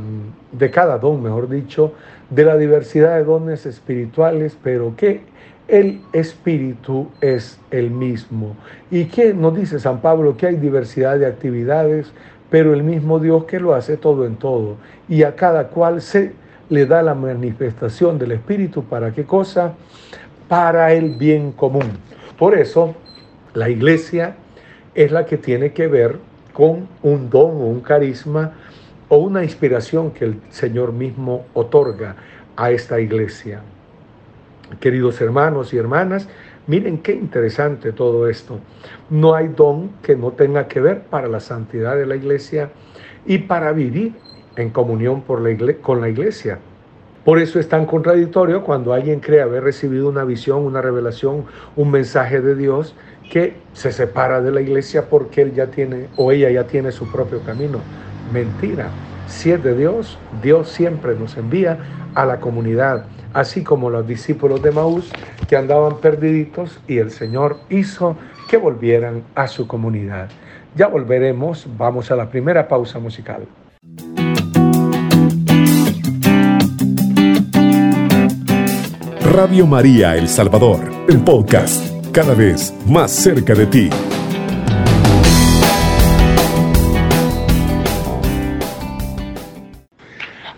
de 0.51 0.71
cada 0.71 0.97
don, 0.97 1.21
mejor 1.21 1.47
dicho, 1.47 1.93
de 2.31 2.43
la 2.43 2.57
diversidad 2.57 3.17
de 3.17 3.23
dones 3.23 3.67
espirituales, 3.67 4.57
pero 4.61 4.95
que 4.95 5.21
el 5.67 6.01
espíritu 6.13 7.09
es 7.21 7.59
el 7.71 7.91
mismo. 7.91 8.55
¿Y 8.89 9.05
qué 9.05 9.33
nos 9.33 9.55
dice 9.55 9.79
San 9.79 10.01
Pablo? 10.01 10.35
Que 10.35 10.47
hay 10.47 10.55
diversidad 10.55 11.17
de 11.17 11.25
actividades, 11.25 12.11
pero 12.49 12.73
el 12.73 12.83
mismo 12.83 13.19
Dios 13.19 13.45
que 13.45 13.59
lo 13.59 13.73
hace 13.73 13.97
todo 13.97 14.25
en 14.25 14.35
todo. 14.35 14.77
Y 15.07 15.23
a 15.23 15.35
cada 15.35 15.69
cual 15.69 16.01
se 16.01 16.33
le 16.69 16.85
da 16.85 17.01
la 17.01 17.15
manifestación 17.15 18.17
del 18.19 18.33
espíritu. 18.33 18.83
¿Para 18.83 19.11
qué 19.13 19.23
cosa? 19.23 19.73
Para 20.47 20.93
el 20.93 21.15
bien 21.15 21.51
común. 21.51 21.91
Por 22.37 22.57
eso, 22.57 22.95
la 23.53 23.69
iglesia 23.69 24.35
es 24.95 25.11
la 25.11 25.25
que 25.25 25.37
tiene 25.37 25.71
que 25.71 25.87
ver 25.87 26.17
con 26.53 26.87
un 27.01 27.29
don 27.29 27.51
o 27.51 27.65
un 27.65 27.81
carisma 27.81 28.53
o 29.09 29.17
una 29.17 29.43
inspiración 29.43 30.11
que 30.11 30.25
el 30.25 30.41
Señor 30.49 30.93
mismo 30.93 31.45
otorga 31.53 32.15
a 32.55 32.71
esta 32.71 32.99
iglesia. 32.99 33.61
Queridos 34.79 35.19
hermanos 35.21 35.73
y 35.73 35.77
hermanas, 35.77 36.27
miren 36.67 36.99
qué 36.99 37.13
interesante 37.13 37.91
todo 37.91 38.27
esto. 38.27 38.59
No 39.09 39.35
hay 39.35 39.49
don 39.49 39.89
que 40.01 40.15
no 40.15 40.31
tenga 40.31 40.67
que 40.67 40.79
ver 40.79 41.03
para 41.03 41.27
la 41.27 41.39
santidad 41.39 41.95
de 41.95 42.05
la 42.05 42.15
iglesia 42.15 42.71
y 43.25 43.39
para 43.39 43.71
vivir 43.73 44.13
en 44.55 44.69
comunión 44.69 45.21
con 45.21 46.01
la 46.01 46.09
iglesia. 46.09 46.59
Por 47.23 47.37
eso 47.37 47.59
es 47.59 47.69
tan 47.69 47.85
contradictorio 47.85 48.63
cuando 48.63 48.93
alguien 48.93 49.19
cree 49.19 49.41
haber 49.41 49.63
recibido 49.63 50.09
una 50.09 50.23
visión, 50.23 50.65
una 50.65 50.81
revelación, 50.81 51.45
un 51.75 51.91
mensaje 51.91 52.41
de 52.41 52.55
Dios 52.55 52.95
que 53.31 53.61
se 53.73 53.91
separa 53.91 54.41
de 54.41 54.51
la 54.51 54.61
iglesia 54.61 55.07
porque 55.07 55.43
él 55.43 55.53
ya 55.53 55.67
tiene 55.67 56.07
o 56.15 56.31
ella 56.31 56.49
ya 56.49 56.65
tiene 56.65 56.91
su 56.91 57.11
propio 57.11 57.43
camino. 57.43 57.79
Mentira. 58.33 58.89
Si 59.27 59.51
es 59.51 59.63
de 59.63 59.75
Dios, 59.75 60.17
Dios 60.41 60.69
siempre 60.69 61.15
nos 61.15 61.37
envía 61.37 61.77
a 62.15 62.25
la 62.25 62.39
comunidad, 62.39 63.05
así 63.33 63.63
como 63.63 63.89
los 63.89 64.07
discípulos 64.07 64.61
de 64.61 64.71
Maús 64.71 65.11
que 65.47 65.57
andaban 65.57 65.97
perdiditos 65.97 66.79
y 66.87 66.97
el 66.97 67.11
Señor 67.11 67.57
hizo 67.69 68.15
que 68.49 68.57
volvieran 68.57 69.23
a 69.35 69.47
su 69.47 69.67
comunidad. 69.67 70.29
Ya 70.75 70.87
volveremos, 70.87 71.67
vamos 71.77 72.11
a 72.11 72.15
la 72.15 72.29
primera 72.29 72.67
pausa 72.67 72.99
musical. 72.99 73.47
Radio 79.33 79.65
María 79.65 80.17
El 80.17 80.27
Salvador, 80.27 80.91
el 81.07 81.19
podcast, 81.19 81.85
cada 82.11 82.33
vez 82.33 82.73
más 82.85 83.11
cerca 83.11 83.53
de 83.53 83.65
ti. 83.65 83.89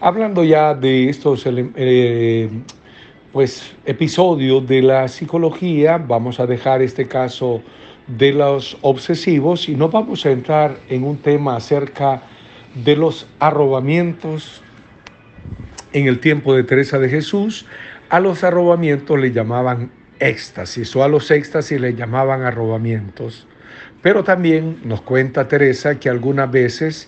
Hablando 0.06 0.44
ya 0.44 0.76
de 0.76 1.08
estos 1.08 1.46
eh, 1.48 2.50
pues, 3.32 3.74
episodios 3.86 4.68
de 4.68 4.82
la 4.82 5.08
psicología, 5.08 5.98
vamos 5.98 6.42
a 6.42 6.46
dejar 6.46 6.82
este 6.82 7.08
caso 7.08 7.62
de 8.08 8.34
los 8.34 8.78
obsesivos 8.82 9.70
y 9.70 9.78
nos 9.78 9.94
vamos 9.94 10.26
a 10.26 10.32
entrar 10.32 10.78
en 10.90 11.06
un 11.06 11.16
tema 11.20 11.56
acerca 11.56 12.22
de 12.76 12.98
los 12.98 13.28
arrobamientos 13.40 14.62
en 15.94 16.10
el 16.10 16.20
tiempo 16.20 16.54
de 16.54 16.66
Teresa 16.66 17.00
de 17.00 17.08
Jesús. 17.08 17.66
A 18.10 18.20
los 18.20 18.44
arrobamientos 18.44 19.18
le 19.18 19.32
llamaban 19.32 19.90
éxtasis 20.20 20.94
o 20.98 21.04
a 21.06 21.08
los 21.08 21.32
éxtasis 21.32 21.80
le 21.80 21.96
llamaban 21.96 22.42
arrobamientos. 22.42 23.48
Pero 24.02 24.26
también 24.26 24.80
nos 24.84 25.02
cuenta 25.02 25.48
Teresa 25.48 25.98
que 25.98 26.10
algunas 26.10 26.52
veces 26.52 27.08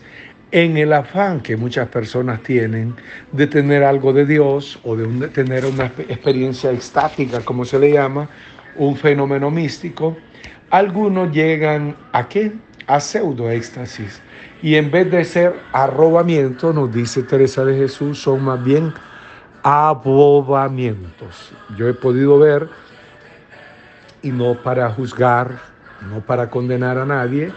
en 0.55 0.77
el 0.77 0.93
afán 0.93 1.41
que 1.41 1.57
muchas 1.57 1.89
personas 1.89 2.41
tienen 2.41 2.95
de 3.33 3.45
tener 3.45 3.83
algo 3.83 4.13
de 4.13 4.25
Dios 4.25 4.79
o 4.85 4.95
de, 4.95 5.27
tener 5.27 5.65
una 5.65 5.87
experiencia 6.07 6.71
extática, 6.71 7.41
como 7.41 7.65
se 7.65 7.77
le 7.77 7.91
llama, 7.91 8.29
un 8.77 8.95
fenómeno 8.95 9.51
místico, 9.51 10.15
algunos 10.69 11.33
llegan 11.33 11.93
a 12.13 12.29
qué? 12.29 12.53
A 12.87 13.01
pseudoéxtasis. 13.01 14.21
Y 14.61 14.75
en 14.75 14.91
vez 14.91 15.11
de 15.11 15.25
ser 15.25 15.55
arrobamiento, 15.73 16.71
nos 16.71 16.89
dice 16.93 17.23
Teresa 17.23 17.65
de 17.65 17.75
Jesús, 17.75 18.21
son 18.21 18.45
más 18.45 18.63
bien 18.63 18.93
abobamientos. 19.61 21.51
Yo 21.77 21.89
he 21.89 21.93
podido 21.93 22.39
ver, 22.39 22.69
y 24.21 24.29
no 24.29 24.53
para 24.63 24.89
juzgar, 24.89 25.59
no 26.09 26.21
para 26.21 26.49
condenar 26.49 26.97
a 26.97 27.05
nadie, 27.05 27.51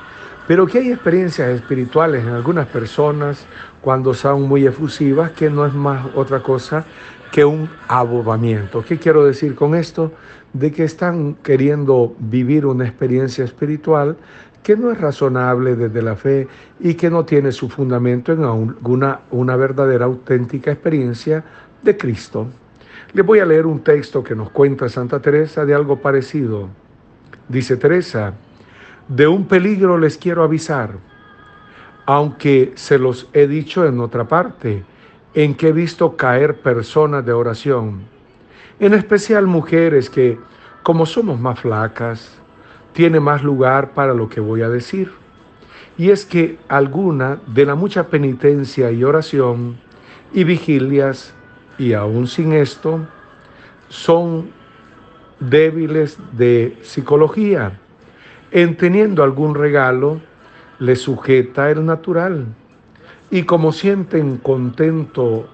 pero 0.48 0.66
que 0.66 0.78
hay 0.78 0.90
experiencias 0.90 1.50
espirituales 1.50 2.24
en 2.24 2.30
algunas 2.30 2.66
personas 2.68 3.46
cuando 3.82 4.14
son 4.14 4.48
muy 4.48 4.66
efusivas 4.66 5.32
que 5.32 5.50
no 5.50 5.66
es 5.66 5.74
más 5.74 6.06
otra 6.14 6.42
cosa 6.42 6.86
que 7.30 7.44
un 7.44 7.68
abobamiento. 7.86 8.82
¿Qué 8.82 8.98
quiero 8.98 9.26
decir 9.26 9.54
con 9.54 9.74
esto? 9.74 10.10
De 10.54 10.72
que 10.72 10.84
están 10.84 11.34
queriendo 11.42 12.16
vivir 12.18 12.64
una 12.64 12.86
experiencia 12.86 13.44
espiritual 13.44 14.16
que 14.62 14.74
no 14.74 14.90
es 14.90 14.98
razonable 14.98 15.76
desde 15.76 16.00
la 16.00 16.16
fe 16.16 16.48
y 16.80 16.94
que 16.94 17.10
no 17.10 17.26
tiene 17.26 17.52
su 17.52 17.68
fundamento 17.68 18.32
en 18.32 18.42
alguna, 18.42 19.20
una 19.30 19.54
verdadera 19.54 20.06
auténtica 20.06 20.72
experiencia 20.72 21.44
de 21.82 21.94
Cristo. 21.94 22.46
Les 23.12 23.24
voy 23.24 23.40
a 23.40 23.44
leer 23.44 23.66
un 23.66 23.80
texto 23.80 24.24
que 24.24 24.34
nos 24.34 24.48
cuenta 24.48 24.88
Santa 24.88 25.20
Teresa 25.20 25.66
de 25.66 25.74
algo 25.74 26.00
parecido. 26.00 26.70
Dice 27.50 27.76
Teresa, 27.76 28.32
de 29.08 29.26
un 29.26 29.46
peligro 29.46 29.98
les 29.98 30.18
quiero 30.18 30.44
avisar, 30.44 30.96
aunque 32.06 32.72
se 32.76 32.98
los 32.98 33.28
he 33.32 33.46
dicho 33.46 33.86
en 33.86 34.00
otra 34.00 34.28
parte, 34.28 34.84
en 35.34 35.54
que 35.54 35.68
he 35.68 35.72
visto 35.72 36.16
caer 36.16 36.60
personas 36.60 37.24
de 37.24 37.32
oración, 37.32 38.02
En 38.80 38.94
especial 38.94 39.48
mujeres 39.48 40.08
que, 40.08 40.38
como 40.84 41.04
somos 41.04 41.40
más 41.40 41.58
flacas, 41.58 42.38
tiene 42.92 43.18
más 43.18 43.42
lugar 43.42 43.92
para 43.92 44.14
lo 44.14 44.28
que 44.28 44.40
voy 44.40 44.62
a 44.62 44.68
decir. 44.68 45.10
Y 45.96 46.10
es 46.10 46.24
que 46.24 46.58
alguna 46.68 47.40
de 47.48 47.66
la 47.66 47.74
mucha 47.74 48.06
penitencia 48.06 48.92
y 48.92 49.02
oración 49.02 49.76
y 50.32 50.44
vigilias, 50.44 51.34
y 51.76 51.92
aún 51.92 52.28
sin 52.28 52.52
esto, 52.52 53.00
son 53.88 54.50
débiles 55.40 56.18
de 56.32 56.78
psicología. 56.82 57.80
En 58.50 58.76
teniendo 58.76 59.22
algún 59.22 59.54
regalo, 59.54 60.20
le 60.78 60.96
sujeta 60.96 61.70
el 61.70 61.84
natural. 61.84 62.46
Y 63.30 63.42
como 63.42 63.72
sienten 63.72 64.38
contento 64.38 65.48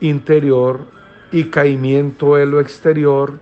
interior 0.00 0.80
y 1.32 1.44
caimiento 1.44 2.38
en 2.38 2.52
lo 2.52 2.60
exterior 2.60 3.40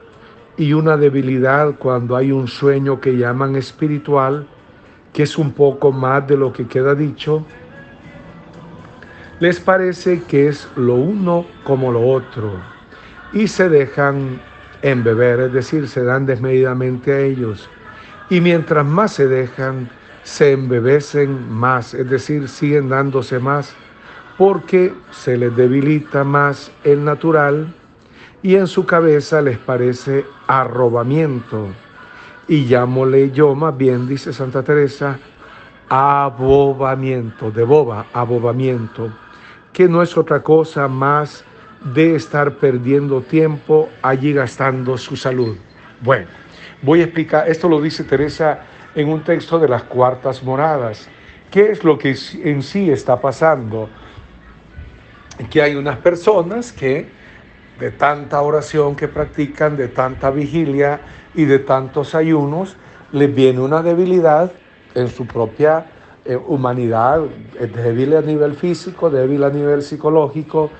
y 0.57 0.73
una 0.73 0.97
debilidad 0.97 1.75
cuando 1.79 2.17
hay 2.17 2.33
un 2.33 2.49
sueño 2.49 3.01
que 3.01 3.17
llaman 3.17 3.57
espiritual, 3.57 4.47
que 5.13 5.25
es 5.25 5.37
un 5.37 5.53
poco 5.53 5.93
más 5.93 6.27
de 6.27 6.37
lo 6.37 6.53
que 6.53 6.67
queda 6.67 6.95
dicho, 6.95 7.45
les 9.41 9.61
parece 9.61 10.23
que 10.23 10.49
es 10.49 10.69
lo 10.77 10.95
uno 10.95 11.45
como 11.65 11.93
lo 11.93 12.07
otro 12.09 12.53
y 13.33 13.49
se 13.49 13.69
dejan 13.69 14.41
embeber, 14.83 15.41
es 15.41 15.53
decir, 15.53 15.89
se 15.89 16.05
dan 16.05 16.25
desmedidamente 16.25 17.13
a 17.13 17.21
ellos. 17.21 17.69
Y 18.31 18.40
mientras 18.40 18.85
más 18.85 19.12
se 19.12 19.28
dejan, 19.28 19.90
se 20.23 20.52
embebecen 20.52 21.52
más, 21.52 21.93
es 21.95 22.09
decir, 22.09 22.49
siguen 22.49 22.88
dándose 22.88 23.38
más, 23.38 23.76
porque 24.38 24.95
se 25.11 25.37
les 25.37 25.54
debilita 25.54 26.25
más 26.25 26.73
el 26.83 27.04
natural 27.04 27.73
y 28.43 28.57
en 28.57 28.66
su 28.66 28.85
cabeza 28.87 29.40
les 29.43 29.59
parece 29.59 30.25
arrobamiento. 30.47 31.69
Y 32.49 32.66
llámole 32.66 33.31
yo 33.31 33.54
más 33.54 33.76
bien, 33.76 34.09
dice 34.09 34.33
Santa 34.33 34.62
Teresa, 34.62 35.19
abobamiento, 35.88 37.50
de 37.50 37.62
boba, 37.62 38.07
abobamiento, 38.12 39.11
que 39.73 39.88
no 39.88 40.02
es 40.02 40.16
otra 40.16 40.43
cosa 40.43 40.88
más 40.88 41.45
de 41.95 42.14
estar 42.16 42.54
perdiendo 42.57 43.21
tiempo 43.21 43.88
allí 44.02 44.33
gastando 44.33 44.97
su 44.97 45.16
salud. 45.16 45.57
Bueno, 46.00 46.26
voy 46.85 47.00
a 47.00 47.05
explicar, 47.05 47.49
esto 47.49 47.69
lo 47.69 47.81
dice 47.81 48.05
Teresa 48.05 48.61
en 48.95 49.09
un 49.09 49.25
texto 49.25 49.59
de 49.59 49.69
las 49.69 49.85
cuartas 49.85 50.43
moradas. 50.43 51.09
¿Qué 51.50 51.71
es 51.71 51.85
lo 51.85 51.99
que 51.99 52.17
en 52.43 52.62
sí 52.62 52.91
está 52.91 53.21
pasando? 53.21 53.88
Que 55.50 55.62
hay 55.62 55.75
unas 55.75 55.97
personas 55.99 56.73
que 56.73 57.09
de 57.81 57.91
tanta 57.91 58.41
oración 58.43 58.95
que 58.95 59.09
practican, 59.09 59.76
de 59.76 59.88
tanta 59.88 60.31
vigilia 60.31 61.00
y 61.35 61.45
de 61.45 61.59
tantos 61.59 62.14
ayunos, 62.14 62.76
les 63.12 63.35
viene 63.35 63.61
una 63.61 63.83
debilidad 63.83 64.53
en 64.95 65.09
su 65.09 65.26
propia 65.26 65.87
eh, 66.25 66.37
humanidad, 66.37 67.23
débil 67.59 68.17
a 68.17 68.21
nivel 68.21 68.55
físico, 68.55 69.11
débil 69.11 69.43
a 69.43 69.50
nivel 69.50 69.83
psicológico, 69.83 70.71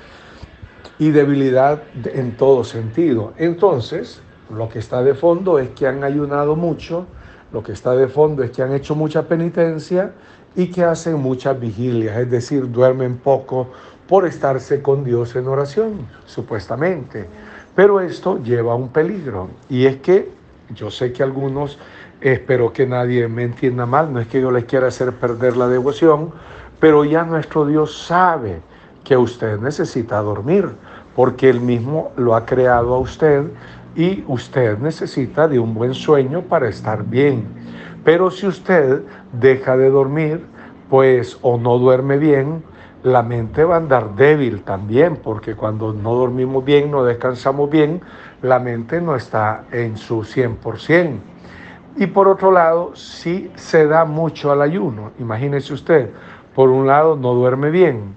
y 0.97 1.11
debilidad 1.11 1.83
en 2.05 2.37
todo 2.37 2.63
sentido. 2.63 3.33
Entonces, 3.37 4.21
lo 4.49 4.69
que 4.69 4.79
está 4.79 5.01
de 5.03 5.13
fondo 5.13 5.59
es 5.59 5.69
que 5.69 5.87
han 5.87 6.03
ayunado 6.03 6.55
mucho, 6.55 7.05
lo 7.51 7.63
que 7.63 7.71
está 7.71 7.95
de 7.95 8.07
fondo 8.07 8.43
es 8.43 8.51
que 8.51 8.61
han 8.61 8.73
hecho 8.73 8.95
mucha 8.95 9.27
penitencia 9.27 10.13
y 10.55 10.67
que 10.67 10.83
hacen 10.83 11.19
muchas 11.19 11.59
vigilias, 11.59 12.17
es 12.17 12.29
decir, 12.29 12.71
duermen 12.71 13.17
poco 13.17 13.69
por 14.07 14.25
estarse 14.25 14.81
con 14.81 15.03
Dios 15.03 15.35
en 15.35 15.47
oración, 15.47 16.07
supuestamente. 16.25 17.27
Pero 17.75 17.99
esto 17.99 18.41
lleva 18.41 18.73
a 18.73 18.75
un 18.75 18.89
peligro 18.89 19.49
y 19.69 19.85
es 19.85 19.97
que 19.97 20.29
yo 20.73 20.89
sé 20.89 21.11
que 21.11 21.23
algunos, 21.23 21.77
espero 22.21 22.73
que 22.73 22.87
nadie 22.87 23.27
me 23.27 23.43
entienda 23.43 23.85
mal, 23.85 24.11
no 24.11 24.19
es 24.19 24.27
que 24.27 24.41
yo 24.41 24.51
les 24.51 24.65
quiera 24.65 24.87
hacer 24.87 25.13
perder 25.13 25.57
la 25.57 25.67
devoción, 25.67 26.31
pero 26.79 27.03
ya 27.05 27.23
nuestro 27.23 27.65
Dios 27.65 28.05
sabe 28.05 28.61
que 29.03 29.17
usted 29.17 29.59
necesita 29.59 30.19
dormir, 30.21 30.69
porque 31.15 31.49
Él 31.49 31.61
mismo 31.61 32.11
lo 32.17 32.35
ha 32.35 32.45
creado 32.45 32.93
a 32.93 32.99
usted 32.99 33.43
y 33.95 34.23
usted 34.27 34.77
necesita 34.79 35.47
de 35.47 35.59
un 35.59 35.73
buen 35.73 35.93
sueño 35.93 36.41
para 36.43 36.67
estar 36.67 37.05
bien. 37.05 37.45
Pero 38.03 38.29
si 38.29 38.45
usted 38.45 39.01
deja 39.31 39.77
de 39.77 39.89
dormir, 39.89 40.45
pues 40.89 41.39
o 41.41 41.57
no 41.57 41.77
duerme 41.77 42.17
bien, 42.17 42.63
la 43.03 43.21
mente 43.21 43.63
va 43.63 43.75
a 43.75 43.77
andar 43.77 44.15
débil 44.15 44.63
también, 44.63 45.17
porque 45.17 45.55
cuando 45.55 45.93
no 45.93 46.15
dormimos 46.15 46.65
bien, 46.65 46.91
no 46.91 47.03
descansamos 47.03 47.69
bien, 47.69 48.01
la 48.41 48.59
mente 48.59 48.99
no 48.99 49.15
está 49.15 49.65
en 49.71 49.97
su 49.97 50.23
100%. 50.23 51.19
Y 51.97 52.07
por 52.07 52.27
otro 52.27 52.51
lado, 52.51 52.95
si 52.95 53.51
se 53.55 53.87
da 53.87 54.05
mucho 54.05 54.51
al 54.51 54.61
ayuno, 54.61 55.11
imagínese 55.19 55.73
usted, 55.73 56.09
por 56.53 56.69
un 56.69 56.87
lado 56.87 57.15
no 57.15 57.33
duerme 57.33 57.69
bien, 57.69 58.15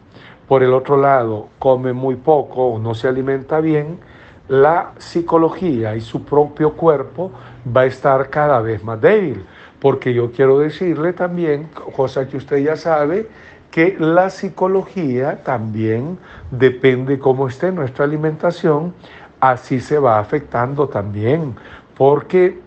por 0.49 0.63
el 0.63 0.73
otro 0.73 0.97
lado 0.97 1.49
come 1.59 1.93
muy 1.93 2.17
poco 2.17 2.69
o 2.69 2.79
no 2.79 2.95
se 2.95 3.09
alimenta 3.09 3.61
bien, 3.61 3.99
la 4.49 4.93
psicología 4.99 5.95
y 5.95 6.01
su 6.01 6.25
propio 6.25 6.73
cuerpo 6.73 7.31
va 7.75 7.83
a 7.83 7.87
estar 7.87 8.31
cada 8.31 8.61
vez 8.61 8.83
más 8.83 9.01
débil. 9.01 9.45
Porque 9.79 10.13
yo 10.13 10.33
quiero 10.33 10.59
decirle 10.59 11.13
también, 11.13 11.69
cosa 11.95 12.27
que 12.27 12.37
usted 12.37 12.59
ya 12.59 12.77
sabe, 12.77 13.29
que 13.71 13.97
la 13.99 14.31
psicología 14.31 15.43
también 15.45 16.19
depende 16.51 17.19
cómo 17.19 17.47
esté 17.47 17.71
nuestra 17.71 18.05
alimentación, 18.05 18.95
así 19.41 19.81
se 19.81 19.99
va 19.99 20.19
afectando 20.19 20.89
también. 20.89 21.55
Porque 21.97 22.59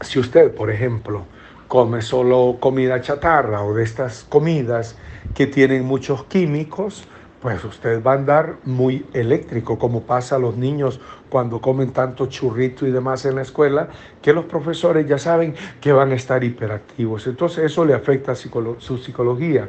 si 0.00 0.18
usted, 0.18 0.54
por 0.54 0.70
ejemplo, 0.70 1.24
come 1.68 2.02
solo 2.02 2.56
comida 2.58 3.00
chatarra 3.00 3.62
o 3.62 3.74
de 3.74 3.82
estas 3.82 4.24
comidas 4.24 4.96
que 5.34 5.46
tienen 5.46 5.84
muchos 5.84 6.24
químicos, 6.24 7.06
pues 7.40 7.64
usted 7.64 8.02
va 8.02 8.12
a 8.12 8.16
andar 8.16 8.56
muy 8.64 9.06
eléctrico, 9.14 9.78
como 9.78 10.02
pasa 10.02 10.36
a 10.36 10.38
los 10.38 10.56
niños 10.56 11.00
cuando 11.30 11.60
comen 11.60 11.92
tanto 11.92 12.26
churrito 12.26 12.86
y 12.86 12.90
demás 12.90 13.24
en 13.24 13.36
la 13.36 13.42
escuela, 13.42 13.88
que 14.20 14.32
los 14.34 14.44
profesores 14.44 15.06
ya 15.06 15.18
saben 15.18 15.54
que 15.80 15.92
van 15.92 16.12
a 16.12 16.14
estar 16.16 16.44
hiperactivos. 16.44 17.26
Entonces 17.26 17.64
eso 17.64 17.84
le 17.84 17.94
afecta 17.94 18.32
a 18.32 18.34
su 18.34 18.98
psicología. 18.98 19.68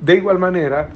De 0.00 0.16
igual 0.16 0.40
manera, 0.40 0.88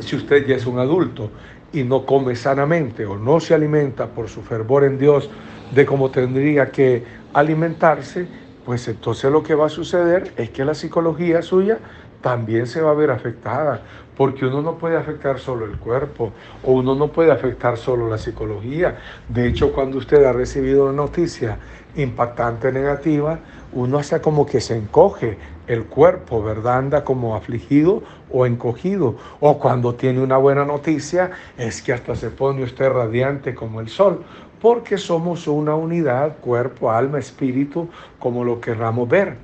si 0.00 0.16
usted 0.16 0.44
ya 0.46 0.56
es 0.56 0.66
un 0.66 0.80
adulto 0.80 1.30
y 1.72 1.84
no 1.84 2.04
come 2.04 2.34
sanamente 2.34 3.06
o 3.06 3.16
no 3.16 3.38
se 3.38 3.54
alimenta 3.54 4.08
por 4.08 4.28
su 4.28 4.42
fervor 4.42 4.82
en 4.82 4.98
Dios 4.98 5.30
de 5.72 5.86
cómo 5.86 6.10
tendría 6.10 6.72
que 6.72 7.04
alimentarse, 7.32 8.26
pues 8.64 8.88
entonces 8.88 9.30
lo 9.30 9.44
que 9.44 9.54
va 9.54 9.66
a 9.66 9.70
suceder 9.70 10.32
es 10.36 10.50
que 10.50 10.64
la 10.64 10.74
psicología 10.74 11.42
suya 11.42 11.78
también 12.20 12.66
se 12.66 12.80
va 12.80 12.90
a 12.90 12.94
ver 12.94 13.10
afectada, 13.10 13.82
porque 14.16 14.44
uno 14.44 14.60
no 14.60 14.76
puede 14.76 14.96
afectar 14.96 15.38
solo 15.38 15.64
el 15.64 15.78
cuerpo 15.78 16.32
o 16.62 16.72
uno 16.72 16.94
no 16.94 17.08
puede 17.08 17.32
afectar 17.32 17.78
solo 17.78 18.08
la 18.08 18.18
psicología. 18.18 18.98
De 19.28 19.48
hecho, 19.48 19.72
cuando 19.72 19.98
usted 19.98 20.24
ha 20.24 20.32
recibido 20.32 20.84
una 20.84 20.92
noticia 20.92 21.58
impactante 21.96 22.70
negativa, 22.70 23.38
uno 23.72 23.98
hasta 23.98 24.20
como 24.20 24.46
que 24.46 24.60
se 24.60 24.76
encoge 24.76 25.38
el 25.66 25.84
cuerpo, 25.84 26.42
¿verdad? 26.42 26.78
Anda 26.78 27.04
como 27.04 27.36
afligido 27.36 28.02
o 28.30 28.44
encogido. 28.44 29.16
O 29.40 29.58
cuando 29.58 29.94
tiene 29.94 30.20
una 30.20 30.36
buena 30.36 30.64
noticia, 30.64 31.30
es 31.56 31.80
que 31.80 31.92
hasta 31.92 32.16
se 32.16 32.30
pone 32.30 32.64
usted 32.64 32.90
radiante 32.90 33.54
como 33.54 33.80
el 33.80 33.88
sol, 33.88 34.24
porque 34.60 34.98
somos 34.98 35.46
una 35.46 35.74
unidad, 35.74 36.36
cuerpo, 36.38 36.90
alma, 36.90 37.18
espíritu, 37.18 37.88
como 38.18 38.44
lo 38.44 38.60
querramos 38.60 39.08
ver. 39.08 39.36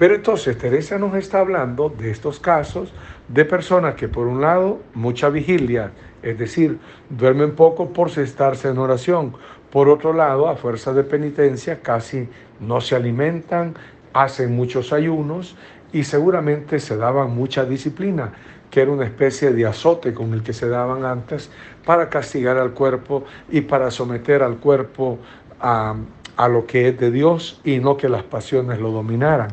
Pero 0.00 0.14
entonces 0.14 0.56
Teresa 0.56 0.98
nos 0.98 1.14
está 1.14 1.40
hablando 1.40 1.90
de 1.90 2.10
estos 2.10 2.40
casos 2.40 2.90
de 3.28 3.44
personas 3.44 3.96
que 3.96 4.08
por 4.08 4.28
un 4.28 4.40
lado 4.40 4.80
mucha 4.94 5.28
vigilia, 5.28 5.92
es 6.22 6.38
decir, 6.38 6.78
duermen 7.10 7.54
poco 7.54 7.90
por 7.90 8.08
estarse 8.08 8.68
en 8.68 8.78
oración, 8.78 9.34
por 9.70 9.90
otro 9.90 10.14
lado 10.14 10.48
a 10.48 10.56
fuerza 10.56 10.94
de 10.94 11.04
penitencia 11.04 11.82
casi 11.82 12.30
no 12.60 12.80
se 12.80 12.96
alimentan, 12.96 13.74
hacen 14.14 14.56
muchos 14.56 14.94
ayunos 14.94 15.54
y 15.92 16.04
seguramente 16.04 16.80
se 16.80 16.96
daban 16.96 17.34
mucha 17.34 17.66
disciplina, 17.66 18.32
que 18.70 18.80
era 18.80 18.92
una 18.92 19.04
especie 19.04 19.52
de 19.52 19.66
azote 19.66 20.14
con 20.14 20.32
el 20.32 20.42
que 20.42 20.54
se 20.54 20.70
daban 20.70 21.04
antes 21.04 21.50
para 21.84 22.08
castigar 22.08 22.56
al 22.56 22.70
cuerpo 22.70 23.24
y 23.50 23.60
para 23.60 23.90
someter 23.90 24.42
al 24.42 24.56
cuerpo 24.56 25.18
a, 25.60 25.94
a 26.38 26.48
lo 26.48 26.64
que 26.64 26.88
es 26.88 26.98
de 26.98 27.10
Dios 27.10 27.60
y 27.64 27.80
no 27.80 27.98
que 27.98 28.08
las 28.08 28.22
pasiones 28.22 28.80
lo 28.80 28.92
dominaran. 28.92 29.50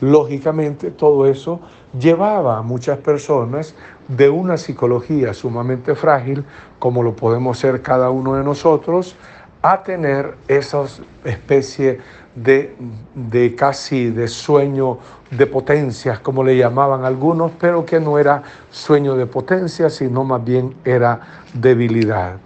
Lógicamente 0.00 0.90
todo 0.90 1.26
eso 1.26 1.60
llevaba 1.98 2.58
a 2.58 2.62
muchas 2.62 2.98
personas 2.98 3.74
de 4.08 4.28
una 4.28 4.56
psicología 4.56 5.32
sumamente 5.32 5.94
frágil, 5.94 6.44
como 6.78 7.02
lo 7.02 7.16
podemos 7.16 7.58
ser 7.58 7.82
cada 7.82 8.10
uno 8.10 8.34
de 8.34 8.44
nosotros, 8.44 9.16
a 9.62 9.82
tener 9.82 10.34
esa 10.48 10.84
especie 11.24 11.98
de, 12.34 12.76
de, 13.14 13.54
casi 13.54 14.10
de 14.10 14.28
sueño 14.28 14.98
de 15.30 15.46
potencias, 15.46 16.20
como 16.20 16.44
le 16.44 16.56
llamaban 16.56 17.04
algunos, 17.04 17.52
pero 17.58 17.84
que 17.84 17.98
no 17.98 18.18
era 18.18 18.42
sueño 18.70 19.16
de 19.16 19.26
potencia, 19.26 19.88
sino 19.88 20.22
más 20.22 20.44
bien 20.44 20.74
era 20.84 21.20
debilidad. 21.54 22.36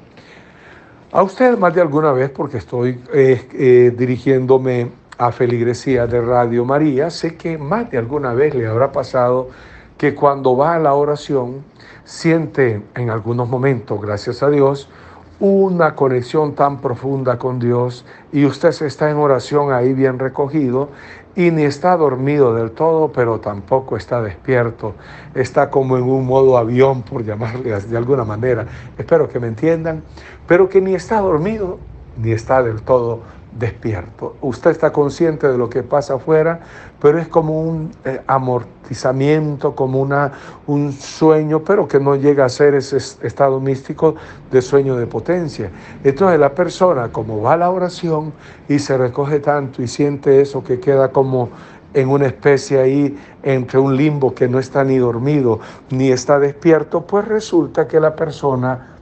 A 1.13 1.25
usted 1.25 1.59
más 1.59 1.75
de 1.75 1.81
alguna 1.81 2.13
vez, 2.13 2.31
porque 2.31 2.59
estoy 2.59 3.03
eh, 3.13 3.49
eh, 3.53 3.93
dirigiéndome 3.97 4.93
a 5.21 5.33
feligresía 5.33 6.07
de 6.07 6.23
Radio 6.23 6.65
María, 6.65 7.11
sé 7.11 7.37
que 7.37 7.59
más 7.59 7.91
de 7.91 7.99
alguna 7.99 8.33
vez 8.33 8.55
le 8.55 8.67
habrá 8.67 8.91
pasado 8.91 9.51
que 9.99 10.15
cuando 10.15 10.57
va 10.57 10.77
a 10.77 10.79
la 10.79 10.95
oración 10.95 11.63
siente 12.05 12.83
en 12.95 13.11
algunos 13.11 13.47
momentos, 13.47 14.01
gracias 14.01 14.43
a 14.43 14.49
Dios, 14.49 14.89
una 15.39 15.95
conexión 15.95 16.55
tan 16.55 16.81
profunda 16.81 17.39
con 17.39 17.59
Dios 17.59 18.07
y 18.33 18.47
usted 18.47 18.71
está 18.83 19.11
en 19.11 19.19
oración 19.19 19.75
ahí 19.75 19.93
bien 19.93 20.19
recogido 20.19 20.89
y 21.37 21.51
ni 21.51 21.65
está 21.65 21.99
dormido 21.99 22.55
del 22.55 22.71
todo, 22.71 23.13
pero 23.13 23.41
tampoco 23.41 23.99
está 23.99 24.23
despierto. 24.23 24.95
Está 25.35 25.69
como 25.69 25.99
en 25.99 26.05
un 26.05 26.25
modo 26.25 26.57
avión, 26.57 27.03
por 27.03 27.25
llamarle 27.25 27.79
de 27.79 27.97
alguna 27.97 28.25
manera. 28.25 28.67
Espero 28.97 29.29
que 29.29 29.39
me 29.39 29.49
entiendan, 29.49 30.03
pero 30.49 30.71
que 30.71 30.81
ni 30.81 30.95
está 30.95 31.21
dormido 31.21 31.79
ni 32.17 32.33
está 32.33 32.63
del 32.63 32.81
todo 32.81 33.21
despierto. 33.59 34.37
Usted 34.41 34.71
está 34.71 34.93
consciente 34.93 35.49
de 35.49 35.59
lo 35.59 35.69
que 35.69 35.83
pasa 35.83 36.15
afuera, 36.15 36.61
pero 37.01 37.19
es 37.19 37.29
como 37.29 37.61
un 37.61 37.91
eh, 38.05 38.21
amortizamiento, 38.27 39.75
como 39.75 40.01
una, 40.01 40.33
un 40.67 40.93
sueño, 40.93 41.63
pero 41.65 41.89
que 41.89 41.99
no 41.99 42.15
llega 42.15 42.45
a 42.45 42.49
ser 42.49 42.75
ese 42.75 42.97
estado 42.97 43.61
místico 43.61 44.15
de 44.51 44.63
sueño 44.63 44.97
de 44.97 45.07
potencia. 45.07 45.71
Entonces 46.05 46.39
la 46.39 46.55
persona, 46.55 47.11
como 47.11 47.43
va 47.43 47.55
a 47.55 47.57
la 47.57 47.71
oración 47.71 48.33
y 48.69 48.79
se 48.79 48.97
recoge 48.97 49.41
tanto 49.41 49.83
y 49.83 49.89
siente 49.89 50.41
eso 50.41 50.63
que 50.63 50.79
queda 50.79 51.11
como 51.11 51.51
en 51.93 52.09
una 52.09 52.27
especie 52.27 52.79
ahí 52.79 53.19
entre 53.43 53.81
un 53.81 53.97
limbo 53.97 54.33
que 54.33 54.49
no 54.49 54.61
está 54.61 54.85
ni 54.85 54.99
dormido 54.99 55.59
ni 55.91 56.13
está 56.13 56.39
despierto, 56.39 57.05
pues 57.05 57.27
resulta 57.27 57.89
que 57.89 57.99
la 57.99 58.15
persona 58.15 58.97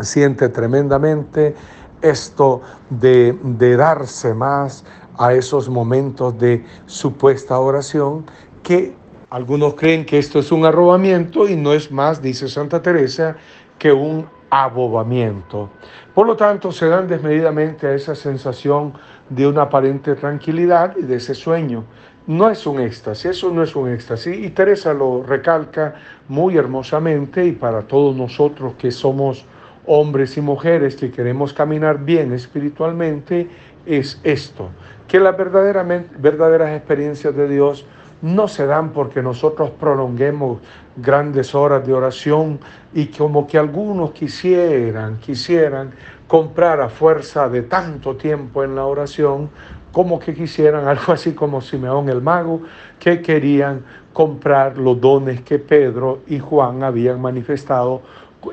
siente 0.00 0.48
tremendamente 0.50 1.54
esto 2.02 2.62
de, 2.90 3.36
darse 3.76 4.34
más 4.34 4.84
a 5.18 5.32
esos 5.32 5.68
momentos 5.68 6.38
de 6.38 6.64
supuesta 6.86 7.58
oración 7.58 8.26
que 8.62 8.94
algunos 9.30 9.74
creen 9.74 10.04
que 10.04 10.18
esto 10.18 10.38
es 10.38 10.52
un 10.52 10.64
arrobamiento 10.64 11.48
y 11.48 11.56
no 11.56 11.72
es 11.72 11.90
más, 11.90 12.22
dice 12.22 12.48
Santa 12.48 12.80
Teresa, 12.80 13.36
que 13.78 13.92
un 13.92 14.26
abobamiento. 14.50 15.70
Por 16.14 16.26
lo 16.26 16.36
tanto, 16.36 16.70
se 16.70 16.86
dan 16.88 17.08
desmedidamente 17.08 17.86
a 17.86 17.94
esa 17.94 18.14
sensación 18.14 18.94
de 19.28 19.46
una 19.46 19.62
aparente 19.62 20.14
tranquilidad 20.14 20.96
y 20.96 21.02
de 21.02 21.16
ese 21.16 21.34
sueño. 21.34 21.84
No 22.26 22.50
es 22.50 22.66
un 22.66 22.80
éxtasis, 22.80 23.26
eso 23.26 23.50
no 23.50 23.62
es 23.62 23.74
un 23.76 23.90
éxtasis. 23.90 24.36
Y 24.38 24.50
Teresa 24.50 24.92
lo 24.92 25.22
recalca 25.22 25.94
muy 26.28 26.56
hermosamente 26.56 27.44
y 27.44 27.52
para 27.52 27.82
todos 27.82 28.16
nosotros 28.16 28.74
que 28.78 28.90
somos 28.90 29.44
hombres 29.86 30.36
y 30.36 30.40
mujeres 30.40 30.96
que 30.96 31.10
queremos 31.10 31.52
caminar 31.52 32.04
bien 32.04 32.32
espiritualmente 32.32 33.48
es 33.86 34.20
esto, 34.24 34.70
que 35.06 35.20
las 35.20 35.36
verdaderas 35.36 36.76
experiencias 36.76 37.34
de 37.36 37.48
Dios 37.48 37.86
no 38.22 38.48
se 38.48 38.66
dan 38.66 38.90
porque 38.90 39.22
nosotros 39.22 39.70
prolonguemos 39.70 40.58
grandes 40.96 41.54
horas 41.54 41.86
de 41.86 41.92
oración 41.92 42.58
y 42.94 43.06
como 43.06 43.46
que 43.46 43.58
algunos 43.58 44.12
quisieran, 44.12 45.18
quisieran 45.18 45.90
comprar 46.26 46.80
a 46.80 46.88
fuerza 46.88 47.48
de 47.48 47.62
tanto 47.62 48.16
tiempo 48.16 48.64
en 48.64 48.74
la 48.74 48.86
oración, 48.86 49.50
como 49.92 50.18
que 50.18 50.34
quisieran 50.34 50.88
algo 50.88 51.12
así 51.12 51.32
como 51.32 51.60
Simeón 51.60 52.08
el 52.08 52.22
mago, 52.22 52.62
que 52.98 53.20
querían 53.20 53.84
comprar 54.12 54.78
los 54.78 54.98
dones 55.00 55.42
que 55.42 55.58
Pedro 55.58 56.20
y 56.26 56.38
Juan 56.38 56.82
habían 56.82 57.20
manifestado 57.20 58.00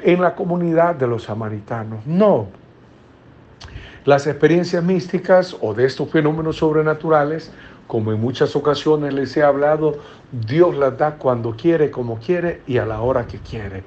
en 0.02 0.22
la 0.22 0.36
comunidad 0.36 0.96
de 0.96 1.08
los 1.08 1.24
samaritanos. 1.24 2.06
No. 2.06 2.48
Las 4.06 4.28
experiencias 4.28 4.84
místicas 4.84 5.56
o 5.62 5.74
de 5.74 5.86
estos 5.86 6.10
fenómenos 6.10 6.58
sobrenaturales, 6.58 7.52
como 7.88 8.12
en 8.12 8.20
muchas 8.20 8.56
ocasiones 8.56 9.14
les 9.14 9.36
he 9.38 9.44
hablado, 9.44 9.98
Dios 10.32 10.76
las 10.76 10.98
da 10.98 11.16
cuando 11.16 11.56
quiere, 11.56 11.90
como 11.90 12.20
quiere 12.20 12.62
y 12.68 12.78
a 12.78 12.86
la 12.86 13.02
hora 13.02 13.28
que 13.28 13.38
quiere. 13.38 13.84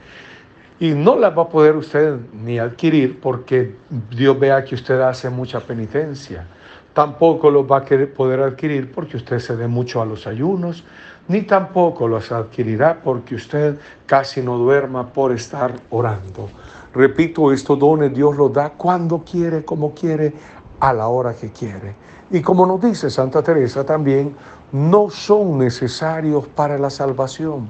Y 0.79 0.91
no 0.91 1.19
las 1.19 1.37
va 1.37 1.43
a 1.43 1.49
poder 1.49 1.77
usted 1.77 2.17
ni 2.33 2.59
adquirir 2.59 3.21
porque 3.21 3.77
Dios 4.11 4.39
vea 4.39 4.65
que 4.65 4.75
usted 4.75 5.01
hace 5.01 5.31
mucha 5.31 5.61
penitencia. 5.61 6.47
Tampoco 6.93 7.51
los 7.51 7.71
va 7.71 7.79
a 7.79 7.85
poder 8.15 8.41
adquirir 8.41 8.93
porque 8.93 9.17
usted 9.19 9.39
se 9.39 9.57
dé 9.57 9.69
mucho 9.69 10.01
a 10.01 10.07
los 10.07 10.27
ayunos, 10.27 10.85
ni 11.29 11.43
tampoco 11.43 12.07
los 12.07 12.31
adquirirá 12.31 13.01
porque 13.03 13.35
usted 13.35 13.79
casi 14.07 14.43
no 14.43 14.59
duerma 14.59 15.13
por 15.13 15.33
estar 15.33 15.75
orando. 15.91 16.49
Repito, 16.95 17.53
estos 17.53 17.79
dones 17.79 18.15
Dios 18.15 18.37
los 18.37 18.53
da 18.53 18.71
cuando 18.71 19.23
quiere, 19.25 19.65
como 19.65 19.93
quiere, 19.93 20.33
a 20.81 20.93
la 20.93 21.09
hora 21.09 21.35
que 21.35 21.51
quiere. 21.51 21.95
Y 22.31 22.41
como 22.41 22.67
nos 22.67 22.81
dice 22.81 23.11
Santa 23.11 23.43
Teresa 23.43 23.85
también, 23.85 24.37
no 24.73 25.11
son 25.11 25.59
necesarios 25.59 26.47
para 26.49 26.79
la 26.79 26.91
salvación. 26.91 27.69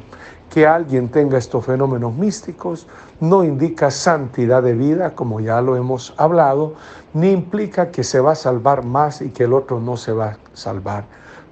Que 0.50 0.66
alguien 0.66 1.08
tenga 1.08 1.38
estos 1.38 1.64
fenómenos 1.66 2.14
místicos 2.14 2.86
no 3.20 3.42
indica 3.42 3.90
santidad 3.90 4.62
de 4.62 4.74
vida, 4.74 5.14
como 5.14 5.40
ya 5.40 5.60
lo 5.60 5.76
hemos 5.76 6.14
hablado, 6.16 6.74
ni 7.14 7.30
implica 7.30 7.90
que 7.90 8.04
se 8.04 8.20
va 8.20 8.32
a 8.32 8.36
salvar 8.36 8.84
más 8.84 9.20
y 9.22 9.30
que 9.30 9.44
el 9.44 9.52
otro 9.52 9.80
no 9.80 9.96
se 9.96 10.12
va 10.12 10.26
a 10.26 10.38
salvar 10.54 11.04